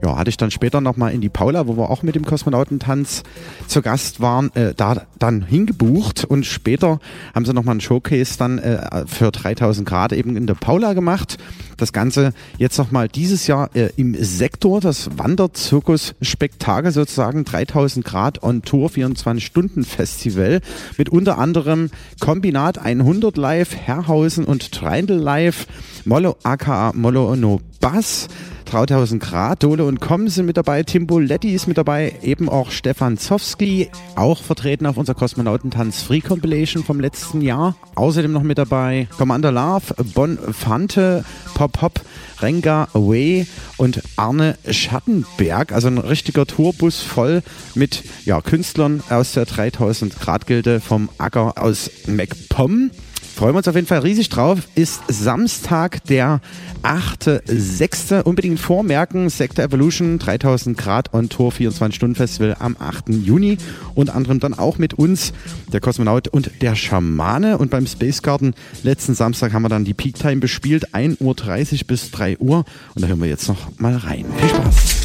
Ja, 0.05 0.17
hatte 0.17 0.29
ich 0.29 0.37
dann 0.37 0.51
später 0.51 0.81
nochmal 0.81 1.13
in 1.13 1.21
die 1.21 1.29
Paula, 1.29 1.65
wo 1.65 1.77
wir 1.77 1.89
auch 1.89 2.03
mit 2.03 2.13
dem 2.13 2.25
Kosmonautentanz 2.25 3.23
zu 3.65 3.81
Gast 3.81 4.21
waren, 4.21 4.55
äh, 4.55 4.75
da 4.75 5.01
dann 5.17 5.41
hingebucht 5.41 6.25
und 6.25 6.45
später 6.45 6.99
haben 7.33 7.43
sie 7.43 7.53
nochmal 7.53 7.71
einen 7.71 7.81
Showcase 7.81 8.37
dann 8.37 8.59
äh, 8.59 9.07
für 9.07 9.31
3000 9.31 9.87
Grad 9.87 10.13
eben 10.13 10.37
in 10.37 10.45
der 10.45 10.53
Paula 10.53 10.93
gemacht. 10.93 11.39
Das 11.77 11.91
Ganze 11.91 12.33
jetzt 12.59 12.77
nochmal 12.77 13.07
dieses 13.07 13.47
Jahr 13.47 13.75
äh, 13.75 13.89
im 13.97 14.15
Sektor, 14.23 14.79
das 14.79 15.09
Wanderzirkus-Spektakel 15.17 16.91
sozusagen 16.91 17.43
3000 17.43 18.05
Grad 18.05 18.43
on 18.43 18.61
Tour 18.61 18.91
24-Stunden-Festival 18.91 20.61
mit 20.99 21.09
unter 21.09 21.39
anderem 21.39 21.89
Kombinat 22.19 22.77
100 22.77 23.37
Live, 23.37 23.75
Herrhausen 23.75 24.45
und 24.45 24.71
Treindl 24.71 25.15
Live, 25.15 25.65
Mollo 26.05 26.35
aka 26.43 26.91
Mollo 26.93 27.35
no 27.35 27.59
Bass, 27.79 28.27
3000 28.65 29.21
Grad, 29.21 29.63
Dole 29.63 29.85
und 29.85 30.01
Com 30.01 30.27
sind 30.27 30.45
mit 30.45 30.57
dabei, 30.57 30.83
Timboletti 30.83 31.53
ist 31.53 31.67
mit 31.67 31.77
dabei, 31.77 32.15
eben 32.21 32.49
auch 32.49 32.71
Stefan 32.71 33.17
Zowski, 33.17 33.89
auch 34.15 34.41
vertreten 34.41 34.85
auf 34.85 34.97
unserer 34.97 35.15
Kosmonautentanz 35.15 36.01
Free 36.01 36.21
Compilation 36.21 36.83
vom 36.83 36.99
letzten 36.99 37.41
Jahr. 37.41 37.75
Außerdem 37.95 38.31
noch 38.31 38.43
mit 38.43 38.57
dabei 38.57 39.07
Commander 39.17 39.51
Love, 39.51 39.93
Bon 40.13 40.37
Fante, 40.51 41.23
Pop 41.53 41.81
Hop, 41.81 42.01
Renga 42.41 42.87
Away 42.93 43.47
und 43.77 44.01
Arne 44.15 44.57
Schattenberg. 44.69 45.71
Also 45.71 45.87
ein 45.87 45.97
richtiger 45.97 46.45
Tourbus 46.45 47.01
voll 47.01 47.43
mit 47.75 48.03
ja, 48.25 48.41
Künstlern 48.41 49.03
aus 49.09 49.33
der 49.33 49.45
3000 49.45 50.19
Grad 50.19 50.47
Gilde 50.47 50.79
vom 50.81 51.09
Acker 51.17 51.53
aus 51.57 51.89
MacPom. 52.07 52.91
Freuen 53.35 53.53
wir 53.53 53.57
uns 53.57 53.67
auf 53.67 53.75
jeden 53.75 53.85
Fall 53.85 53.99
riesig 53.99 54.29
drauf. 54.29 54.59
Ist 54.75 55.01
Samstag, 55.09 56.01
der 56.05 56.39
8.6. 56.83 58.21
Unbedingt 58.21 58.61
vormerken. 58.61 59.29
Sector 59.29 59.65
Evolution 59.65 60.19
3000 60.19 60.77
Grad 60.77 61.13
on 61.13 61.27
Tour 61.27 61.51
24-Stunden-Festival 61.51 62.55
am 62.59 62.77
8. 62.79 63.09
Juni. 63.09 63.57
Unter 63.93 64.15
anderem 64.15 64.39
dann 64.39 64.53
auch 64.53 64.77
mit 64.77 64.93
uns, 64.93 65.33
der 65.73 65.81
Kosmonaut 65.81 66.29
und 66.29 66.49
der 66.61 66.75
Schamane. 66.75 67.57
Und 67.57 67.71
beim 67.71 67.87
Space 67.87 68.21
Garden 68.21 68.53
letzten 68.83 69.15
Samstag 69.15 69.51
haben 69.51 69.63
wir 69.63 69.69
dann 69.69 69.83
die 69.83 69.93
Peak 69.93 70.15
Time 70.15 70.37
bespielt. 70.37 70.95
1.30 70.95 71.19
Uhr 71.21 71.87
bis 71.87 72.11
3 72.11 72.37
Uhr. 72.37 72.63
Und 72.95 73.01
da 73.01 73.07
hören 73.07 73.19
wir 73.19 73.27
jetzt 73.27 73.49
noch 73.49 73.77
mal 73.79 73.97
rein. 73.97 74.27
Viel 74.37 74.47
Spaß. 74.47 75.04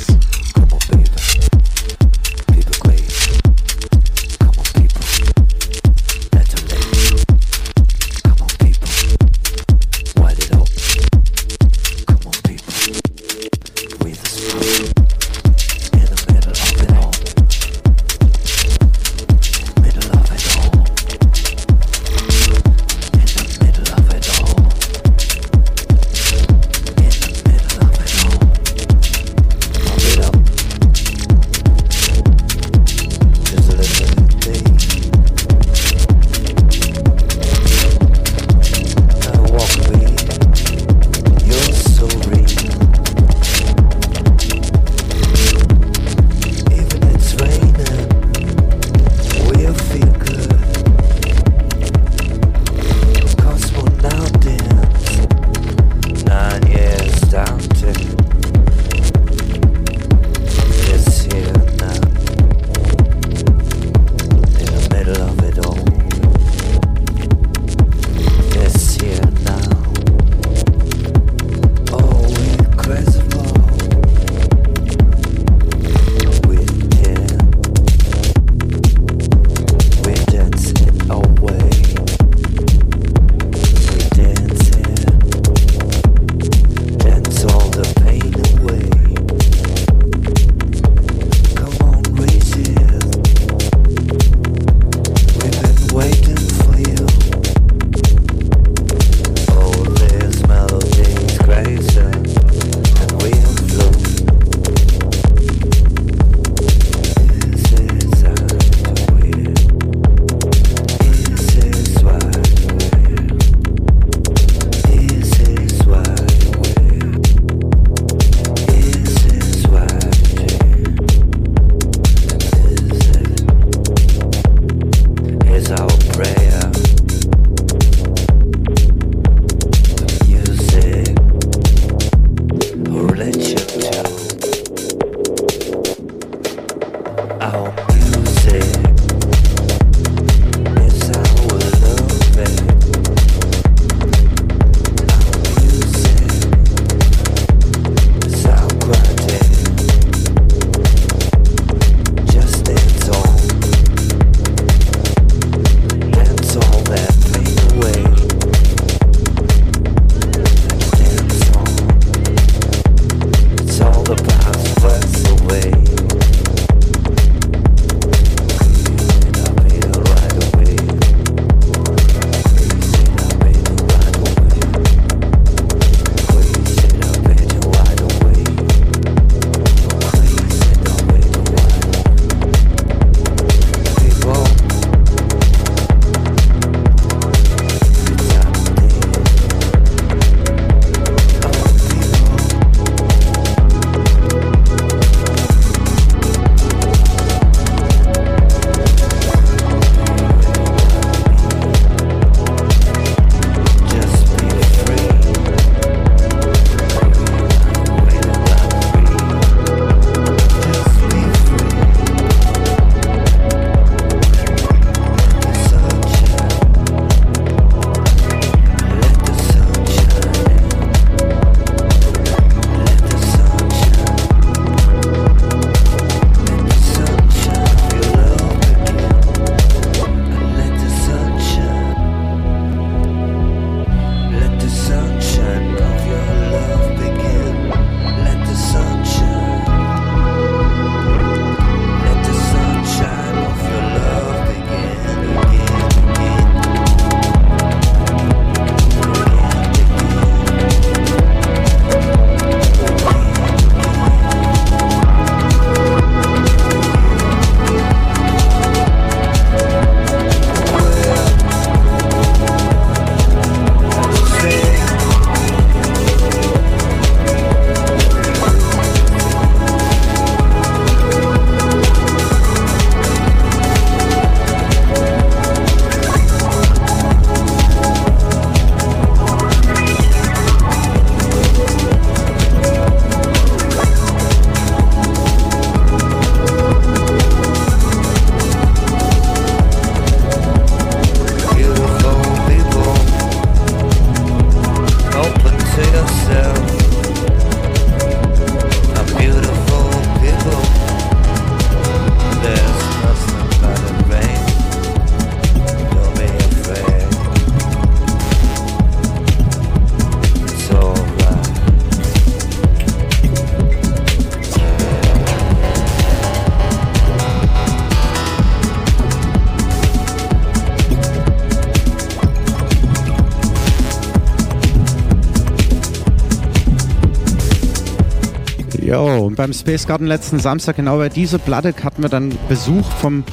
Space 329.61 329.87
Garden 329.87 330.07
letzten 330.07 330.41
Samstag, 330.41 330.77
genau 330.77 330.97
bei 330.97 331.11
dieser 331.11 331.37
Platte, 331.39 331.75
hatten 331.85 332.01
wir 332.03 332.09
dann 332.09 332.33
Besuch 332.49 332.91
vom 332.93 333.25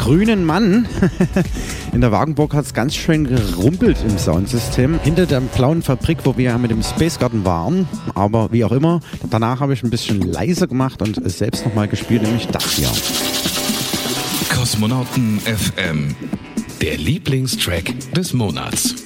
grünen 0.00 0.44
Mann. 0.44 0.88
In 1.92 2.00
der 2.00 2.10
Wagenburg 2.10 2.54
hat 2.54 2.64
es 2.64 2.74
ganz 2.74 2.96
schön 2.96 3.28
gerumpelt 3.28 3.96
im 4.06 4.18
Soundsystem. 4.18 4.98
Hinter 5.04 5.26
der 5.26 5.40
blauen 5.40 5.82
Fabrik, 5.82 6.18
wo 6.24 6.36
wir 6.36 6.58
mit 6.58 6.72
dem 6.72 6.82
Space 6.82 7.20
Garden 7.20 7.44
waren. 7.44 7.88
Aber 8.16 8.50
wie 8.50 8.64
auch 8.64 8.72
immer, 8.72 9.00
danach 9.30 9.60
habe 9.60 9.74
ich 9.74 9.84
ein 9.84 9.90
bisschen 9.90 10.20
leiser 10.20 10.66
gemacht 10.66 11.00
und 11.02 11.20
selbst 11.30 11.64
nochmal 11.64 11.86
gespielt, 11.86 12.22
nämlich 12.22 12.48
das 12.48 12.64
hier. 12.72 12.88
Kosmonauten 14.52 15.38
FM, 15.38 16.16
der 16.82 16.96
Lieblingstrack 16.98 18.12
des 18.12 18.32
Monats. 18.32 18.96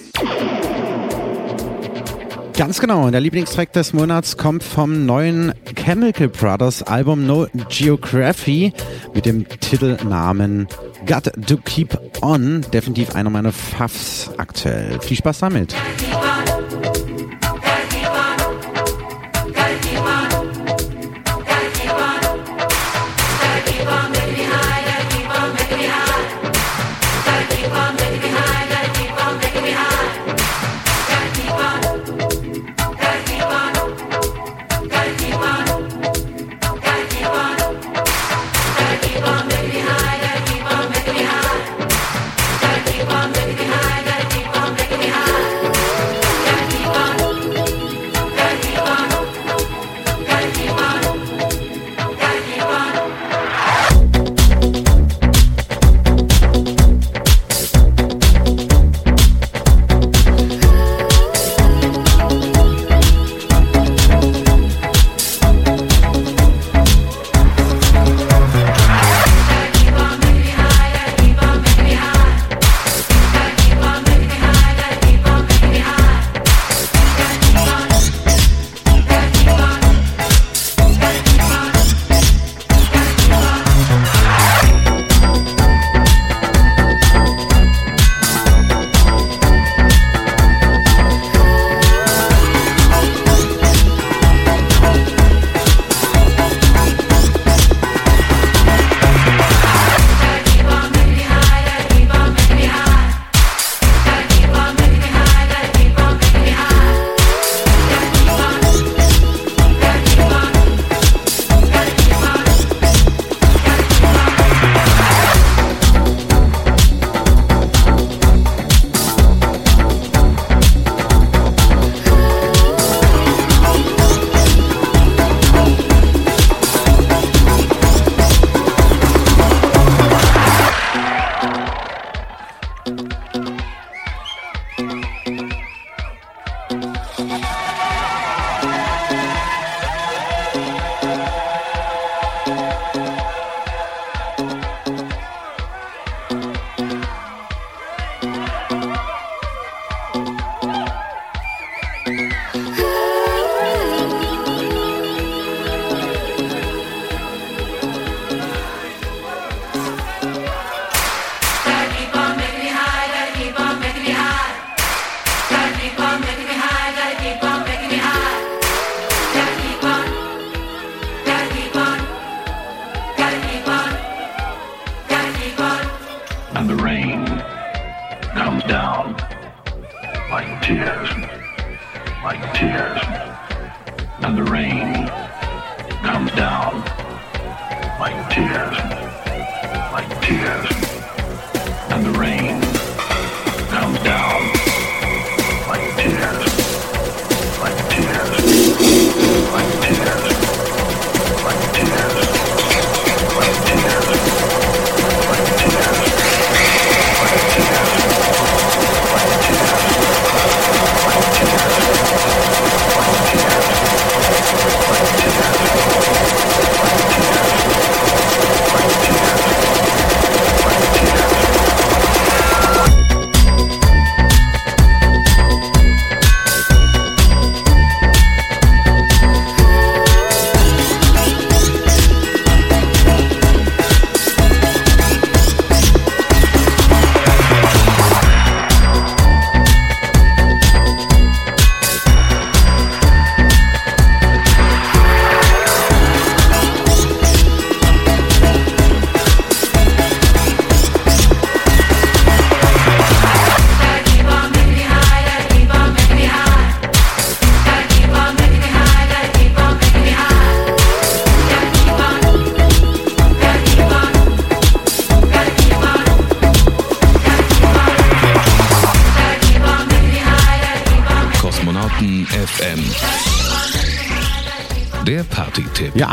Ganz 2.60 2.78
genau, 2.78 3.10
der 3.10 3.22
Lieblingstrack 3.22 3.72
des 3.72 3.94
Monats 3.94 4.36
kommt 4.36 4.62
vom 4.62 5.06
neuen 5.06 5.54
Chemical 5.90 6.28
Brothers 6.28 6.84
Album 6.84 7.26
No 7.26 7.48
Geography 7.68 8.72
mit 9.12 9.26
dem 9.26 9.44
Titelnamen 9.48 10.68
Got 11.04 11.32
to 11.48 11.56
Keep 11.56 11.98
On. 12.22 12.64
Definitiv 12.72 13.16
einer 13.16 13.28
meiner 13.28 13.50
Pfaffs 13.50 14.30
aktuell. 14.36 15.00
Viel 15.00 15.16
Spaß 15.16 15.40
damit. 15.40 15.74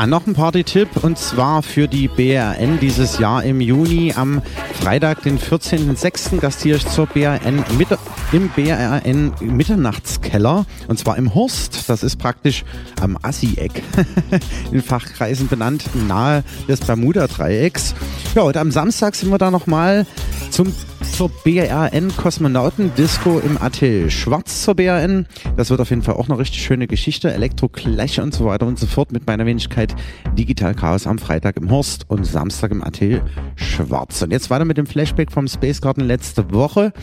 Noch 0.06 0.28
ein 0.28 0.36
Party-Tipp 0.36 1.04
und 1.04 1.18
zwar 1.18 1.64
für 1.64 1.88
die 1.88 2.08
BRN 2.08 2.80
dieses 2.80 3.18
Jahr 3.18 3.44
im 3.44 3.60
Juni 3.60 4.14
am 4.16 4.42
Freitag, 4.80 5.24
den 5.24 5.40
14.06. 5.40 6.40
gastiere 6.40 6.78
ich 6.78 6.88
zur 6.88 7.08
BRN 7.08 7.66
mit, 7.78 7.88
im 8.32 8.48
BRN 8.50 9.34
Mitternachtskeller 9.42 10.66
und 10.88 11.00
zwar 11.00 11.18
im 11.18 11.34
Horst. 11.34 11.90
Das 11.90 12.04
ist 12.04 12.18
praktisch 12.18 12.64
am 13.02 13.18
Assi-Eck 13.22 13.84
in 14.72 14.82
Fachkreisen 14.82 15.50
benannt, 15.50 15.90
nahe 16.08 16.44
des 16.70 16.80
Bermuda-Dreiecks. 16.82 17.96
Ja, 18.36 18.44
und 18.44 18.56
am 18.56 18.72
Samstag 18.72 19.16
sind 19.16 19.30
wir 19.30 19.40
da 19.40 19.52
nochmal 19.52 20.06
zum 20.52 20.72
zur 21.18 21.30
BRN 21.30 22.16
Kosmonauten 22.16 22.94
Disco 22.96 23.40
im 23.40 23.60
Atelier. 23.60 24.12
Schwarz 24.12 24.62
zur 24.64 24.76
BRN. 24.76 25.26
Das 25.58 25.70
wird 25.72 25.82
auf 25.82 25.90
jeden 25.90 26.04
Fall 26.04 26.16
auch 26.16 26.30
eine 26.30 26.38
richtig 26.38 26.62
schöne 26.62 26.86
Geschichte. 26.86 27.34
Elektro 27.34 27.68
Clash 27.68 28.20
und 28.20 28.32
so 28.32 28.46
weiter 28.46 28.68
und 28.68 28.78
so 28.78 28.86
fort 28.86 29.12
mit 29.12 29.26
meiner 29.26 29.48
Wenigkeit 29.48 29.96
Digital 30.38 30.76
Chaos 30.76 31.08
am 31.08 31.18
Freitag 31.18 31.58
im 31.58 31.72
Horst 31.72 32.06
und 32.10 32.26
Samstag 32.26 32.70
im 32.70 32.84
Atelier 32.84 33.26
Schwarz. 33.56 34.22
Und 34.22 34.30
jetzt 34.30 34.52
weiter 34.52 34.66
mit 34.66 34.78
dem 34.78 34.86
Flashback 34.86 35.32
vom 35.32 35.48
Space 35.48 35.82
Garden 35.82 36.06
letzte 36.06 36.54
Woche. 36.54 36.94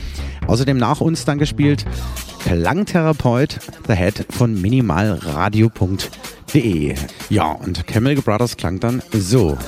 Außerdem 0.47 0.77
nach 0.77 1.01
uns 1.01 1.25
dann 1.25 1.39
gespielt 1.39 1.85
Klangtherapeut 2.45 3.59
The 3.89 3.95
Head 3.95 4.27
von 4.31 4.61
minimalradio.de. 4.61 6.95
Ja, 7.31 7.51
und 7.51 7.89
Chemical 7.89 8.23
Brothers 8.23 8.57
klang 8.57 8.79
dann 8.79 9.03
so. 9.13 9.59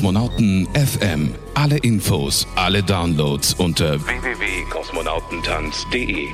Kosmonauten 0.00 0.66
FM. 0.72 1.34
Alle 1.52 1.76
Infos, 1.76 2.46
alle 2.56 2.82
Downloads 2.82 3.52
unter 3.52 4.00
www.kosmonautentanz.de. 4.00 6.26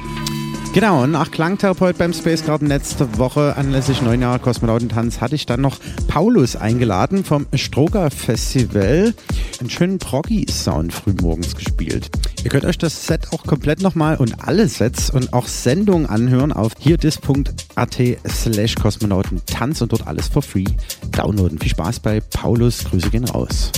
Genau, 0.72 1.08
nach 1.08 1.32
Klangtherapeut 1.32 1.98
beim 1.98 2.12
Space 2.12 2.46
Garden 2.46 2.68
letzte 2.68 3.18
Woche 3.18 3.56
anlässlich 3.56 4.02
neun 4.02 4.20
Jahre 4.20 4.38
Kosmonautentanz 4.38 5.20
hatte 5.20 5.34
ich 5.34 5.46
dann 5.46 5.62
noch 5.62 5.78
Paulus 6.06 6.54
eingeladen 6.54 7.24
vom 7.24 7.48
Stroger 7.54 8.12
Festival. 8.12 9.12
Einen 9.58 9.70
schönen 9.70 9.98
Proggy-Sound 9.98 10.92
frühmorgens 10.92 11.56
gespielt. 11.56 12.08
Ihr 12.44 12.50
könnt 12.50 12.66
euch 12.66 12.78
das 12.78 13.08
Set 13.08 13.32
auch 13.32 13.42
komplett 13.42 13.82
nochmal 13.82 14.16
und 14.18 14.46
alle 14.46 14.68
Sets 14.68 15.10
und 15.10 15.32
auch 15.32 15.48
Sendungen 15.48 16.06
anhören 16.06 16.52
auf 16.52 16.70
hierdis.at 16.78 18.00
slash 18.28 18.76
Kosmonautentanz 18.76 19.80
und 19.80 19.90
dort 19.90 20.06
alles 20.06 20.28
for 20.28 20.42
free 20.42 20.66
downloaden. 21.16 21.58
Viel 21.58 21.70
Spaß 21.70 22.00
bei 22.00 22.20
Paulus, 22.20 22.84
Grüße 22.84 23.10
gehen 23.10 23.24
raus. 23.24 23.72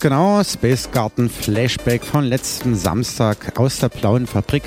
Genau, 0.00 0.44
Space 0.44 0.90
Garden 0.92 1.28
Flashback 1.28 2.04
von 2.04 2.24
letzten 2.24 2.76
Samstag 2.76 3.58
aus 3.58 3.78
der 3.78 3.88
blauen 3.88 4.28
Fabrik 4.28 4.62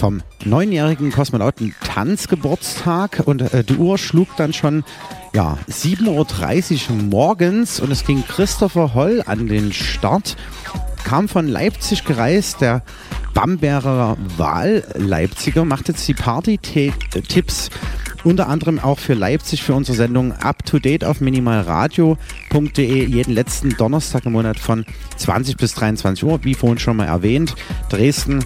vom 0.00 0.22
neunjährigen 0.44 1.12
Kosmonauten 1.12 1.74
Tanzgeburtstag 1.84 3.24
und 3.26 3.42
äh, 3.52 3.62
die 3.62 3.76
Uhr 3.76 3.98
schlug 3.98 4.28
dann 4.38 4.54
schon 4.54 4.84
ja, 5.34 5.58
7.30 5.70 6.88
Uhr 6.88 6.96
morgens. 6.96 7.78
Und 7.78 7.90
es 7.90 8.06
ging 8.06 8.24
Christopher 8.26 8.94
Holl 8.94 9.22
an 9.26 9.48
den 9.48 9.70
Start, 9.74 10.36
kam 11.04 11.28
von 11.28 11.46
Leipzig 11.46 12.06
gereist, 12.06 12.62
der 12.62 12.82
Bamberger 13.34 14.16
Wahl-Leipziger 14.38 15.66
macht 15.66 15.88
jetzt 15.88 16.08
die 16.08 16.14
Party-Tipps 16.14 17.68
unter 18.24 18.48
anderem 18.48 18.78
auch 18.78 18.98
für 18.98 19.14
Leipzig 19.14 19.62
für 19.62 19.74
unsere 19.74 19.96
Sendung 19.96 20.32
Up 20.32 20.64
to 20.64 20.78
Date 20.78 21.04
auf 21.04 21.20
minimalradio.de 21.20 23.04
jeden 23.04 23.34
letzten 23.34 23.76
Donnerstag 23.76 24.26
im 24.26 24.32
Monat 24.32 24.58
von 24.58 24.84
20 25.16 25.56
bis 25.56 25.74
23 25.74 26.24
Uhr, 26.24 26.44
wie 26.44 26.54
vorhin 26.54 26.78
schon 26.78 26.96
mal 26.96 27.06
erwähnt. 27.06 27.54
Dresden 27.88 28.44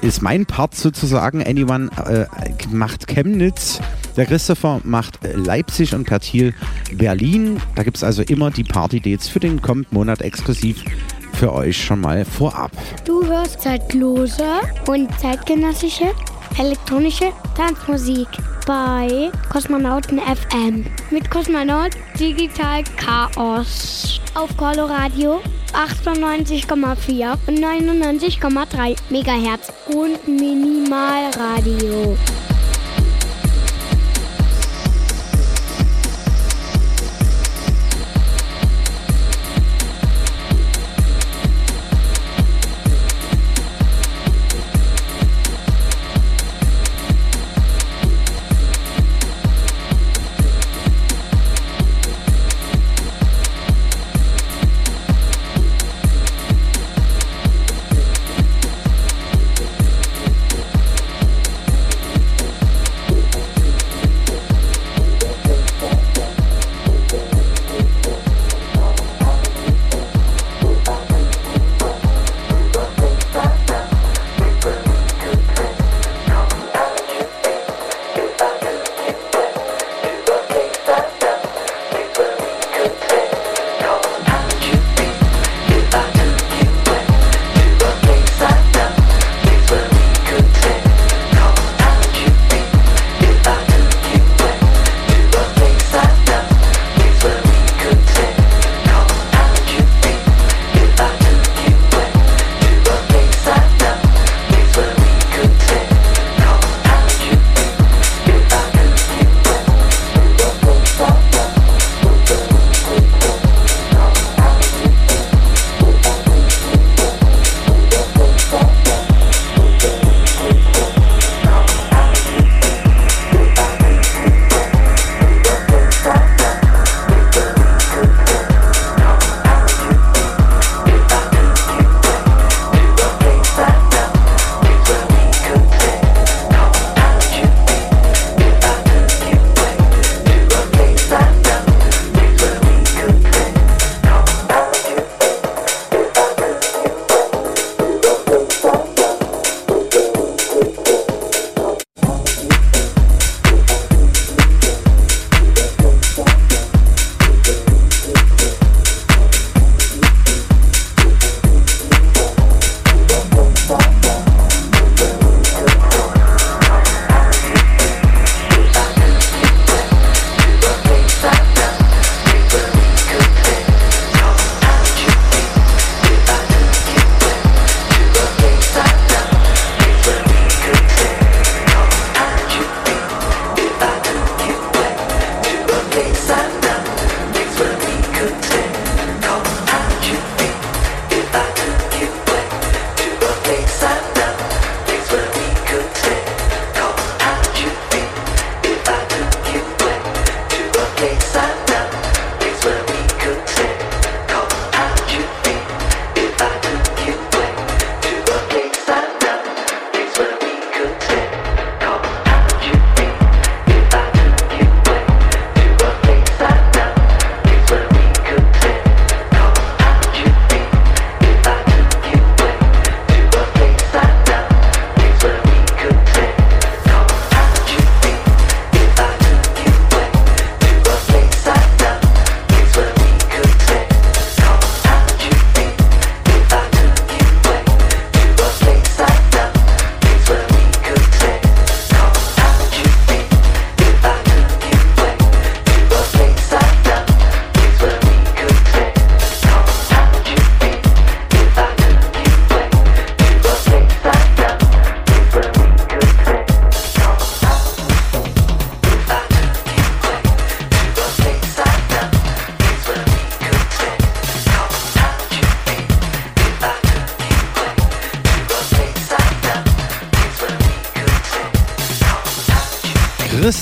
ist 0.00 0.22
mein 0.22 0.46
Part 0.46 0.74
sozusagen. 0.74 1.42
Anyone 1.42 1.90
äh, 2.06 2.26
macht 2.70 3.06
Chemnitz. 3.06 3.80
Der 4.16 4.26
Christopher 4.26 4.80
macht 4.84 5.24
äh, 5.24 5.34
Leipzig 5.34 5.94
und 5.94 6.04
Pertil 6.04 6.54
Berlin. 6.94 7.60
Da 7.74 7.82
gibt 7.82 7.96
es 7.96 8.04
also 8.04 8.22
immer 8.22 8.50
die 8.50 8.64
Party-Dates 8.64 9.28
für 9.28 9.40
den 9.40 9.60
kommenden 9.60 9.94
Monat 9.94 10.22
exklusiv 10.22 10.84
für 11.32 11.52
euch 11.52 11.82
schon 11.82 12.00
mal 12.00 12.24
vorab. 12.24 12.72
Du 13.04 13.24
hörst 13.24 13.62
zeitlose 13.62 14.44
und 14.86 15.08
zeitgenössische 15.20 16.12
elektronische 16.58 17.32
Tanzmusik 17.56 18.28
bei 18.66 19.30
Kosmonauten 19.50 20.18
FM 20.20 20.86
mit 21.10 21.30
Kosmonaut 21.30 21.92
Digital 22.18 22.82
Chaos 22.96 24.20
auf 24.34 24.56
Coloradio 24.56 25.40
98,4 25.72 27.36
und 27.46 27.58
99,3 27.58 28.96
Megahertz 29.10 29.72
und 29.88 30.26
Minimalradio. 30.26 32.16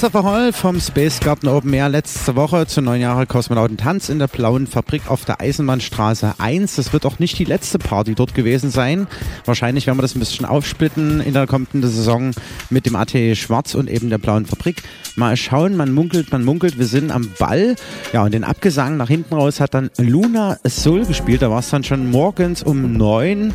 Christopher 0.09 0.33
Holl 0.33 0.53
vom 0.55 0.81
Space 0.81 1.21
Garden 1.21 1.51
Open 1.51 1.71
Air 1.75 1.91
letzte 1.91 2.35
Woche 2.35 2.67
zu 2.67 2.81
neun 2.81 2.99
Jahre 2.99 3.27
Kosmonautentanz 3.27 4.09
in 4.09 4.19
der 4.19 4.27
Blauen 4.27 4.67
Fabrik 4.67 5.11
auf 5.11 5.27
der 5.27 5.43
Eisenbahnstraße 5.43 6.37
1. 6.39 6.77
Das 6.77 6.95
wird 6.95 7.05
auch 7.05 7.19
nicht 7.19 7.39
die 7.39 7.45
letzte 7.45 7.79
Party 7.79 8.15
dort 8.15 8.35
gewesen 8.35 8.71
sein. 8.71 9.07
Wahrscheinlich 9.45 9.87
werden 9.87 9.99
wir 9.99 10.03
das 10.03 10.15
ein 10.15 10.21
bisschen 10.21 10.47
aufsplitten 10.47 11.21
in 11.21 11.35
der 11.35 11.47
kommenden 11.47 11.83
Saison 11.83 12.31
mit 12.71 12.87
dem 12.87 12.97
AT 12.97 13.11
Schwarz 13.37 13.75
und 13.75 13.91
eben 13.91 14.09
der 14.09 14.17
Blauen 14.17 14.47
Fabrik. 14.47 14.83
Mal 15.19 15.37
schauen, 15.37 15.77
man 15.77 15.93
munkelt, 15.93 16.31
man 16.31 16.45
munkelt, 16.45 16.79
wir 16.79 16.87
sind 16.87 17.11
am 17.11 17.29
Ball. 17.41 17.75
Ja, 18.13 18.23
und 18.23 18.33
den 18.33 18.45
Abgesang 18.45 18.97
nach 18.97 19.09
hinten 19.09 19.35
raus 19.35 19.59
hat 19.59 19.75
dann 19.75 19.91
Luna 19.99 20.59
Soul 20.65 21.05
gespielt. 21.07 21.43
Da 21.43 21.51
war 21.51 21.59
es 21.59 21.71
dann 21.71 21.83
schon 21.83 22.11
morgens 22.13 22.63
um 22.63 22.93
neun 22.93 23.53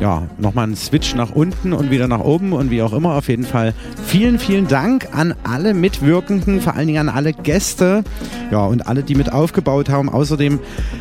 ja, 0.00 0.24
nochmal 0.38 0.66
ein 0.66 0.76
Switch 0.76 1.14
nach 1.14 1.30
unten 1.30 1.72
und 1.72 1.90
wieder 1.90 2.08
nach 2.08 2.20
oben 2.20 2.52
und 2.52 2.70
wie 2.70 2.82
auch 2.82 2.92
immer. 2.92 3.14
Auf 3.14 3.28
jeden 3.28 3.44
Fall 3.44 3.72
vielen, 4.04 4.38
vielen 4.38 4.66
Dank 4.66 5.08
an 5.12 5.34
alle 5.44 5.74
Mitwirkenden, 5.74 6.60
vor 6.60 6.74
allen 6.74 6.88
Dingen 6.88 7.08
an 7.08 7.14
alle 7.14 7.32
Gäste, 7.32 8.02
ja, 8.50 8.64
und 8.64 8.86
alle, 8.86 9.04
die 9.04 9.14
mit 9.14 9.32
aufgebaut 9.32 9.88
haben. 9.88 10.08
Außerdem, 10.08 10.58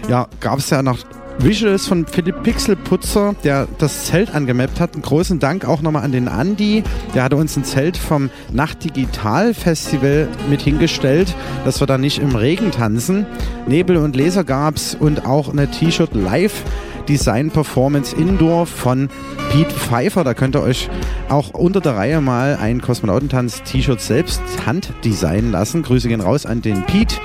ja, 0.07 0.27
gab 0.39 0.59
es 0.59 0.69
ja 0.69 0.83
noch 0.83 0.99
Visuals 1.39 1.87
von 1.87 2.05
Philipp 2.05 2.43
Pixelputzer, 2.43 3.35
der 3.43 3.67
das 3.77 4.05
Zelt 4.05 4.33
angemappt 4.35 4.79
hat. 4.79 4.93
Einen 4.93 5.01
großen 5.01 5.39
Dank 5.39 5.65
auch 5.65 5.81
nochmal 5.81 6.03
an 6.03 6.11
den 6.11 6.27
Andi. 6.27 6.83
Der 7.15 7.23
hatte 7.23 7.35
uns 7.35 7.57
ein 7.57 7.63
Zelt 7.63 7.97
vom 7.97 8.29
Nacht 8.51 8.83
Digital 8.83 9.53
Festival 9.53 10.27
mit 10.49 10.61
hingestellt, 10.61 11.35
dass 11.65 11.81
wir 11.81 11.87
da 11.87 11.97
nicht 11.97 12.19
im 12.19 12.35
Regen 12.35 12.71
tanzen. 12.71 13.25
Nebel 13.67 13.97
und 13.97 14.15
Laser 14.15 14.43
gab's 14.43 14.95
und 14.99 15.25
auch 15.25 15.49
eine 15.49 15.69
T-Shirt 15.69 16.13
live 16.13 16.63
Design 17.01 17.49
Performance 17.49 18.15
Indoor 18.15 18.65
von 18.65 19.09
Pete 19.51 19.71
Pfeiffer. 19.71 20.23
Da 20.23 20.33
könnt 20.33 20.55
ihr 20.55 20.61
euch 20.61 20.89
auch 21.29 21.49
unter 21.49 21.81
der 21.81 21.95
Reihe 21.95 22.21
mal 22.21 22.57
ein 22.61 22.81
Kosmonautentanz-T-Shirt 22.81 24.01
selbst 24.01 24.41
handdesignen 24.65 25.51
lassen. 25.51 25.83
Grüße 25.83 26.07
gehen 26.07 26.21
raus 26.21 26.45
an 26.45 26.61
den 26.61 26.85
Pete. 26.85 27.15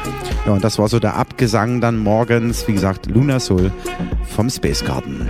Ja, 0.46 0.52
und 0.52 0.64
das 0.64 0.78
war 0.78 0.88
so 0.88 0.98
der 0.98 1.16
Abgesang 1.16 1.80
dann 1.80 1.98
morgens, 1.98 2.66
wie 2.68 2.72
gesagt, 2.72 3.06
Luna 3.06 3.40
Soul 3.40 3.70
vom 4.34 4.50
Space 4.50 4.84
Garden. 4.84 5.28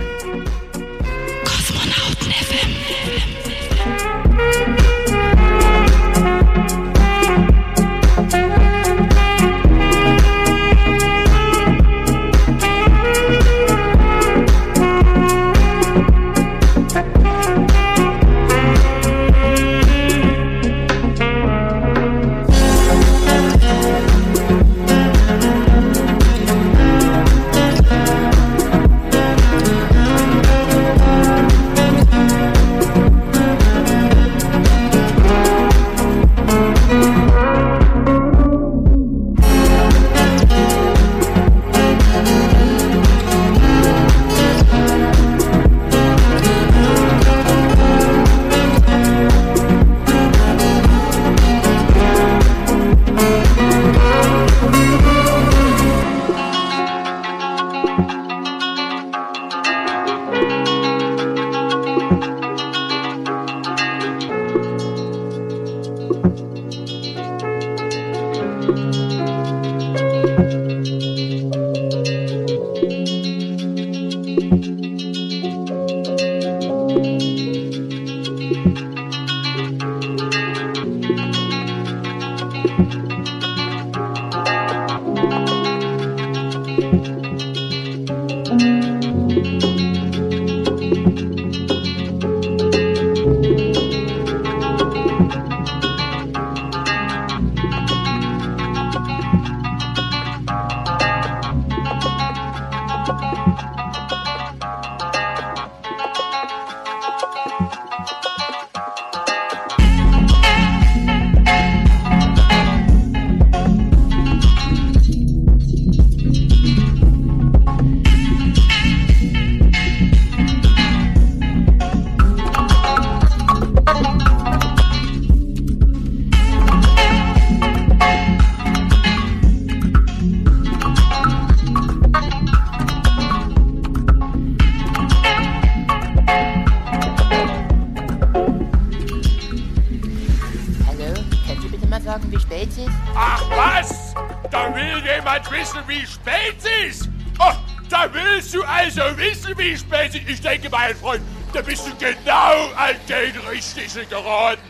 Geraten. 154.27 154.61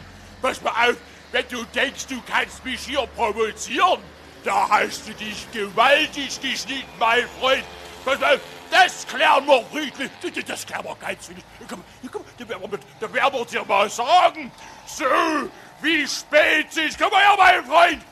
Pass 0.41 0.61
mal 0.61 0.89
auf, 0.89 0.95
wenn 1.31 1.45
du 1.49 1.63
denkst, 1.65 2.05
du 2.07 2.21
kannst 2.29 2.63
mich 2.63 2.79
hier 2.81 3.05
provozieren, 3.15 3.99
da 4.43 4.69
hast 4.69 5.07
du 5.07 5.13
dich 5.13 5.51
gewaltig 5.51 6.39
geschnitten, 6.39 6.87
mein 6.99 7.25
Freund. 7.39 7.63
Pass 8.05 8.19
mal 8.19 8.35
auf, 8.35 8.41
das 8.69 9.07
klären 9.07 9.45
wir 9.47 9.63
friedlich. 9.71 10.45
Das- 10.45 10.65
klären 10.65 10.83
wir 10.85 10.95
ganz 10.95 11.25
friedlich. 11.25 11.45
Komm, 11.67 11.83
komm, 12.11 12.23
da 12.37 12.47
werden 12.47 12.71
wir, 12.71 12.79
da 12.99 13.13
werden 13.13 13.33
wir 13.33 13.45
dir 13.45 13.65
mal 13.65 13.89
sagen. 13.89 14.51
So, 14.85 15.05
wie 15.81 16.07
spät 16.07 16.67
es 16.69 16.77
ist. 16.77 16.99
Komm 16.99 17.09
mal 17.11 17.21
her, 17.21 17.35
mein 17.37 17.65
Freund. 17.65 18.03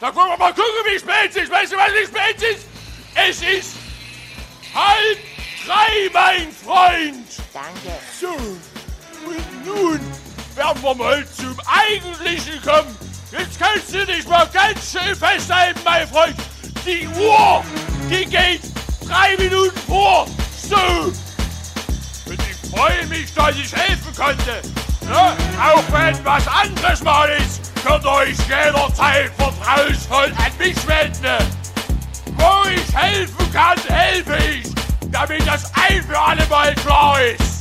Da 0.00 0.10
können 0.10 0.28
wir 0.30 0.36
mal 0.36 0.54
gucken, 0.54 0.84
wie 0.84 0.98
spät 0.98 1.30
es 1.30 1.36
ist. 1.36 1.50
Weißt 1.50 1.72
du, 1.72 1.76
was 1.76 1.92
wie 1.92 2.06
spät 2.06 2.36
es 2.36 2.42
ist? 2.42 2.66
Es 3.14 3.42
ist 3.42 3.76
halb 4.74 5.18
drei, 5.66 6.10
mein 6.12 6.52
Freund. 6.52 7.26
Danke. 7.52 7.98
So, 8.20 8.28
und 8.28 9.66
nun 9.66 10.00
wir 10.56 10.94
mal 10.94 11.24
zum 11.36 11.56
Eigentlichen 11.66 12.60
kommen. 12.62 12.96
Jetzt 13.30 13.58
kannst 13.58 13.94
du 13.94 14.04
dich 14.04 14.26
mal 14.28 14.46
ganz 14.52 14.92
schön 14.92 15.16
festhalten, 15.16 15.80
mein 15.84 16.06
Freund. 16.08 16.36
Die 16.84 17.06
Uhr, 17.08 17.64
die 18.10 18.26
geht 18.26 18.60
drei 19.06 19.36
Minuten 19.38 19.78
vor. 19.86 20.26
So. 20.68 21.12
Und 22.26 22.38
ich 22.38 22.70
freue 22.70 23.06
mich, 23.06 23.32
dass 23.34 23.56
ich 23.56 23.72
helfen 23.74 24.14
konnte. 24.16 24.62
Ja, 25.08 25.36
auch 25.72 25.84
wenn 25.90 26.24
was 26.24 26.46
anderes 26.46 27.02
mal 27.02 27.28
ist, 27.30 27.72
könnt 27.84 28.04
ihr 28.04 28.12
euch 28.12 28.36
jederzeit 28.48 29.32
vertrauensvoll 29.36 30.32
an 30.36 30.52
mich 30.58 30.76
wenden. 30.86 31.46
Wo 32.36 32.68
ich 32.68 32.94
helfen 32.94 33.52
kann, 33.52 33.78
helfe 33.88 34.36
ich, 34.52 34.68
damit 35.10 35.46
das 35.46 35.70
ein 35.74 36.02
für 36.02 36.18
alle 36.18 36.46
Mal 36.46 36.74
klar 36.76 37.20
ist. 37.22 37.51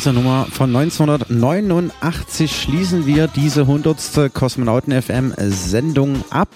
Dieser 0.00 0.14
Nummer 0.14 0.46
von 0.50 0.74
1989 0.74 2.58
schließen 2.58 3.06
wir 3.06 3.28
diese 3.28 3.60
100. 3.62 4.32
Kosmonauten 4.32 4.94
FM 5.02 5.34
Sendung 5.36 6.24
ab. 6.30 6.48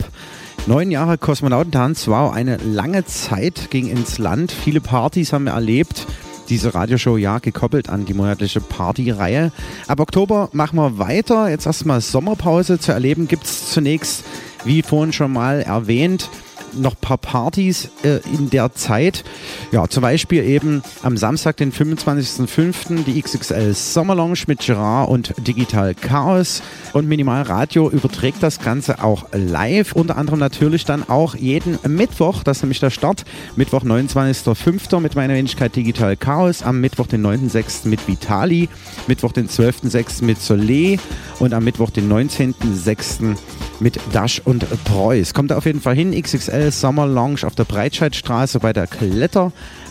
Neun 0.67 0.91
Jahre 0.91 1.19
Kosmonautentanz, 1.19 2.09
wow, 2.09 2.33
eine 2.33 2.57
lange 2.57 3.05
Zeit 3.05 3.71
ging 3.71 3.89
ins 3.89 4.17
Land. 4.17 4.51
Viele 4.51 4.81
Partys 4.81 5.35
haben 5.35 5.45
wir 5.45 5.53
erlebt. 5.53 6.07
Diese 6.49 6.75
Radioshow 6.75 7.19
ja 7.19 7.39
gekoppelt 7.39 7.91
an 7.91 8.07
die 8.07 8.15
monatliche 8.15 8.63
Partyreihe. 8.63 9.53
Ab 9.89 10.01
Oktober 10.01 10.49
machen 10.53 10.79
wir 10.79 10.97
weiter. 10.97 11.51
Jetzt 11.51 11.67
erstmal 11.67 12.01
Sommerpause 12.01 12.79
zu 12.79 12.93
erleben. 12.93 13.29
Gibt 13.29 13.45
es 13.45 13.71
zunächst, 13.71 14.25
wie 14.65 14.81
vorhin 14.81 15.13
schon 15.13 15.35
mal 15.35 15.61
erwähnt, 15.61 16.31
noch 16.77 16.93
ein 16.93 17.01
paar 17.01 17.19
Partys 17.19 17.91
äh, 18.03 18.21
in 18.33 18.51
der 18.51 18.73
Zeit. 18.75 19.25
Ja, 19.73 19.89
zum 19.89 20.03
Beispiel 20.03 20.45
eben 20.45 20.83
am 21.03 21.17
Samstag, 21.17 21.57
den 21.57 21.73
25.05. 21.73 23.05
die 23.05 23.21
XXL 23.21 23.75
Summer 23.75 24.15
Lounge 24.15 24.41
mit 24.47 24.61
Gerard 24.61 25.09
und 25.09 25.35
Digital 25.39 25.95
Chaos. 25.95 26.63
Und 26.93 27.09
Minimal 27.09 27.43
Radio 27.43 27.91
überträgt 27.91 28.43
das 28.43 28.61
Ganze 28.61 29.03
auch 29.03 29.27
live. 29.33 29.93
Unter 29.93 30.17
anderem 30.17 30.39
natürlich 30.39 30.85
dann 30.85 31.09
auch 31.09 31.35
jeden 31.35 31.79
Mittwoch, 31.87 32.43
das 32.43 32.59
ist 32.59 32.63
nämlich 32.63 32.81
der 32.81 32.91
Start. 32.91 33.25
Mittwoch, 33.57 33.83
29.05. 33.83 35.01
mit 35.01 35.15
meiner 35.15 35.35
Wenigkeit 35.35 35.75
Digital 35.75 36.17
Chaos. 36.17 36.63
Am 36.63 36.81
Mittwoch, 36.81 37.07
den 37.07 37.25
9.06. 37.25 37.89
mit 37.89 38.07
Vitali. 38.07 38.69
Mittwoch, 39.07 39.33
den 39.33 39.49
12.06. 39.49 40.25
mit 40.25 40.41
Soleil. 40.41 40.99
Und 41.39 41.53
am 41.55 41.65
Mittwoch, 41.65 41.91
den 41.91 42.11
19.06. 42.11 43.37
mit 43.85 44.01
Dash 44.15 44.41
und 44.43 44.67
Preuß. 44.85 45.35
Kommt 45.35 45.53
auf 45.53 45.67
jeden 45.67 45.83
Fall 45.83 45.95
hin. 45.95 46.19
XXL 46.19 46.73
Summer 46.73 47.07
Lounge 47.07 47.45
auf 47.45 47.55
der 47.55 47.65
Breitscheidstraße 47.65 48.59
bei 48.59 48.73
der 48.73 48.87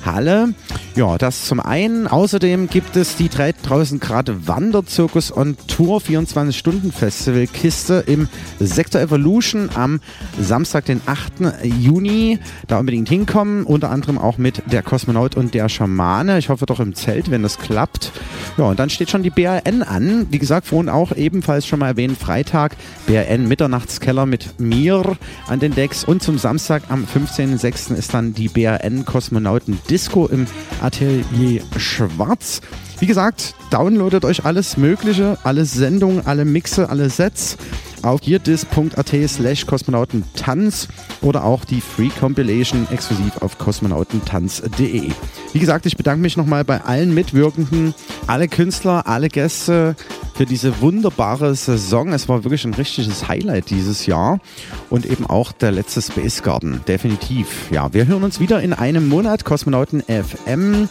Kletterhalle. 0.03 0.53
Ja, 0.95 1.17
das 1.17 1.45
zum 1.45 1.59
einen. 1.59 2.07
Außerdem 2.07 2.69
gibt 2.69 2.95
es 2.95 3.15
die 3.15 3.29
3000 3.29 3.99
Grad 3.99 4.47
Wanderzirkus 4.47 5.35
on 5.35 5.57
Tour 5.67 6.01
24 6.01 6.55
Stunden 6.55 6.91
Festival 6.91 7.47
Kiste 7.47 8.03
im 8.05 8.27
Sektor 8.59 9.01
Evolution 9.01 9.69
am 9.73 10.01
Samstag, 10.39 10.85
den 10.85 11.01
8. 11.05 11.63
Juni. 11.63 12.37
Da 12.67 12.79
unbedingt 12.79 13.09
hinkommen. 13.09 13.63
Unter 13.63 13.89
anderem 13.89 14.19
auch 14.19 14.37
mit 14.37 14.61
der 14.71 14.83
Kosmonaut 14.83 15.35
und 15.35 15.55
der 15.55 15.67
Schamane. 15.67 16.37
Ich 16.37 16.49
hoffe 16.49 16.67
doch 16.67 16.79
im 16.79 16.93
Zelt, 16.93 17.31
wenn 17.31 17.41
das 17.41 17.57
klappt. 17.57 18.11
Ja, 18.57 18.65
und 18.65 18.79
dann 18.79 18.91
steht 18.91 19.09
schon 19.09 19.23
die 19.23 19.31
BRN 19.31 19.81
an. 19.81 20.27
Wie 20.29 20.37
gesagt, 20.37 20.67
vorhin 20.67 20.89
auch 20.89 21.15
ebenfalls 21.15 21.65
schon 21.65 21.79
mal 21.79 21.87
erwähnt, 21.87 22.17
Freitag 22.19 22.75
BRN 23.07 23.47
Mitternachtskeller 23.47 24.27
mit 24.27 24.59
mir 24.59 25.17
an 25.47 25.59
den 25.59 25.73
Decks. 25.73 26.03
Und 26.03 26.21
zum 26.21 26.37
Samstag 26.37 26.83
am 26.89 27.05
15.06. 27.05 27.95
ist 27.95 28.13
dann 28.13 28.35
die 28.35 28.49
BRN 28.49 29.05
Kosmonauten 29.05 29.79
Disco 29.93 30.25
im 30.25 30.47
Atelier 30.81 31.61
Schwarz. 31.77 32.61
Wie 32.97 33.05
gesagt, 33.05 33.53
downloadet 33.69 34.25
euch 34.25 34.43
alles 34.43 34.75
Mögliche, 34.75 35.37
alle 35.43 35.65
Sendungen, 35.65 36.25
alle 36.25 36.45
Mixe, 36.45 36.89
alle 36.89 37.11
Sets 37.11 37.57
auf 38.03 38.21
geardis.at 38.21 39.13
slash 39.27 39.65
kosmonautentanz 39.65 40.87
oder 41.21 41.43
auch 41.43 41.65
die 41.65 41.81
Free 41.81 42.09
Compilation 42.09 42.87
exklusiv 42.91 43.37
auf 43.41 43.57
kosmonautentanz.de. 43.57 45.09
Wie 45.53 45.59
gesagt, 45.59 45.85
ich 45.85 45.97
bedanke 45.97 46.21
mich 46.21 46.37
nochmal 46.37 46.63
bei 46.63 46.81
allen 46.81 47.13
Mitwirkenden, 47.13 47.93
alle 48.27 48.47
Künstler, 48.47 49.07
alle 49.07 49.29
Gäste 49.29 49.95
für 50.33 50.45
diese 50.45 50.81
wunderbare 50.81 51.55
Saison. 51.55 52.11
Es 52.11 52.27
war 52.27 52.43
wirklich 52.43 52.65
ein 52.65 52.73
richtiges 52.73 53.27
Highlight 53.27 53.69
dieses 53.69 54.05
Jahr 54.05 54.39
und 54.89 55.05
eben 55.05 55.25
auch 55.25 55.51
der 55.51 55.71
letzte 55.71 56.01
Space 56.01 56.41
Garden, 56.41 56.81
definitiv. 56.87 57.71
Ja, 57.71 57.93
wir 57.93 58.07
hören 58.07 58.23
uns 58.23 58.39
wieder 58.39 58.61
in 58.61 58.73
einem 58.73 59.07
Monat, 59.07 59.45
Kosmonauten 59.45 60.01
FM. 60.01 60.89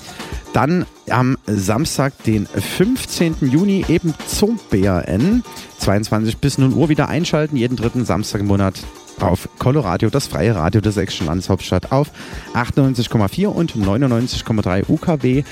Dann 0.53 0.87
am 1.09 1.39
Samstag, 1.47 2.13
den 2.25 2.47
15. 2.47 3.37
Juni, 3.41 3.85
eben 3.89 4.15
zum 4.27 4.59
BRN. 4.71 5.43
22 5.79 6.39
bis 6.39 6.59
0 6.59 6.73
Uhr 6.73 6.89
wieder 6.89 7.09
einschalten, 7.09 7.57
jeden 7.57 7.77
dritten 7.77 8.05
Samstag 8.05 8.41
im 8.41 8.47
Monat 8.47 8.75
auf 9.21 9.49
Coloradio, 9.59 10.11
das 10.11 10.27
freie 10.27 10.55
Radio 10.55 10.81
der 10.81 10.93
Sächsischen 10.93 11.27
Landeshauptstadt 11.27 11.93
auf 11.93 12.11
98,4 12.55 13.47
und 13.47 13.77
99,3 13.77 14.89
UKW 14.89 15.45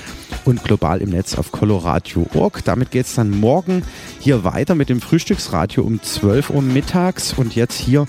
und 0.45 0.63
global 0.63 1.01
im 1.01 1.09
Netz 1.09 1.35
auf 1.35 1.51
coloradio.org. 1.51 2.63
Damit 2.65 2.91
geht 2.91 3.05
es 3.05 3.15
dann 3.15 3.29
morgen 3.29 3.83
hier 4.19 4.43
weiter 4.43 4.75
mit 4.75 4.89
dem 4.89 5.01
Frühstücksradio 5.01 5.83
um 5.83 6.01
12 6.01 6.49
Uhr 6.49 6.61
mittags 6.61 7.33
und 7.33 7.55
jetzt 7.55 7.79
hier 7.79 8.07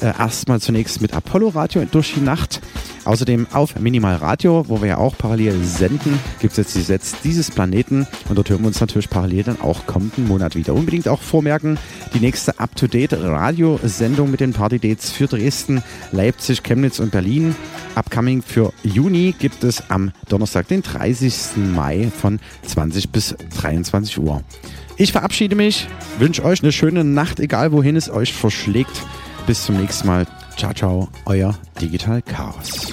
äh, 0.00 0.06
erstmal 0.06 0.60
zunächst 0.60 1.00
mit 1.00 1.14
Apollo 1.14 1.48
Radio 1.48 1.84
durch 1.90 2.14
die 2.14 2.20
Nacht. 2.20 2.60
Außerdem 3.04 3.48
auf 3.52 3.78
Minimal 3.78 4.16
Radio, 4.16 4.64
wo 4.68 4.80
wir 4.80 4.88
ja 4.88 4.96
auch 4.96 5.16
parallel 5.18 5.62
senden, 5.62 6.18
gibt 6.40 6.52
es 6.52 6.56
jetzt 6.56 6.74
die 6.74 6.80
Sets 6.80 7.16
dieses 7.22 7.50
Planeten 7.50 8.06
und 8.28 8.36
dort 8.36 8.48
hören 8.48 8.60
wir 8.62 8.68
uns 8.68 8.80
natürlich 8.80 9.10
parallel 9.10 9.42
dann 9.42 9.60
auch 9.60 9.86
kommenden 9.86 10.26
Monat 10.26 10.56
wieder. 10.56 10.74
Unbedingt 10.74 11.08
auch 11.08 11.20
vormerken, 11.20 11.78
die 12.14 12.20
nächste 12.20 12.58
Up-to-Date-Radiosendung 12.58 14.30
mit 14.30 14.40
den 14.40 14.54
Party-Dates 14.94 15.10
für 15.10 15.26
Dresden, 15.26 15.82
Leipzig, 16.12 16.62
Chemnitz 16.62 16.98
und 16.98 17.10
Berlin. 17.10 17.54
Upcoming 17.94 18.42
für 18.42 18.72
Juni 18.82 19.34
gibt 19.38 19.64
es 19.64 19.90
am 19.90 20.12
Donnerstag, 20.28 20.68
den 20.68 20.82
30. 20.82 21.56
Mai 21.74 22.10
von 22.10 22.40
20 22.66 23.10
bis 23.10 23.34
23 23.60 24.18
Uhr. 24.18 24.42
Ich 24.96 25.12
verabschiede 25.12 25.56
mich, 25.56 25.88
wünsche 26.18 26.44
euch 26.44 26.62
eine 26.62 26.72
schöne 26.72 27.04
Nacht, 27.04 27.40
egal 27.40 27.72
wohin 27.72 27.96
es 27.96 28.08
euch 28.08 28.32
verschlägt. 28.32 29.02
Bis 29.46 29.64
zum 29.64 29.76
nächsten 29.76 30.06
Mal. 30.06 30.26
Ciao, 30.56 30.72
ciao, 30.72 31.08
euer 31.26 31.58
Digital 31.80 32.22
Chaos. 32.22 32.92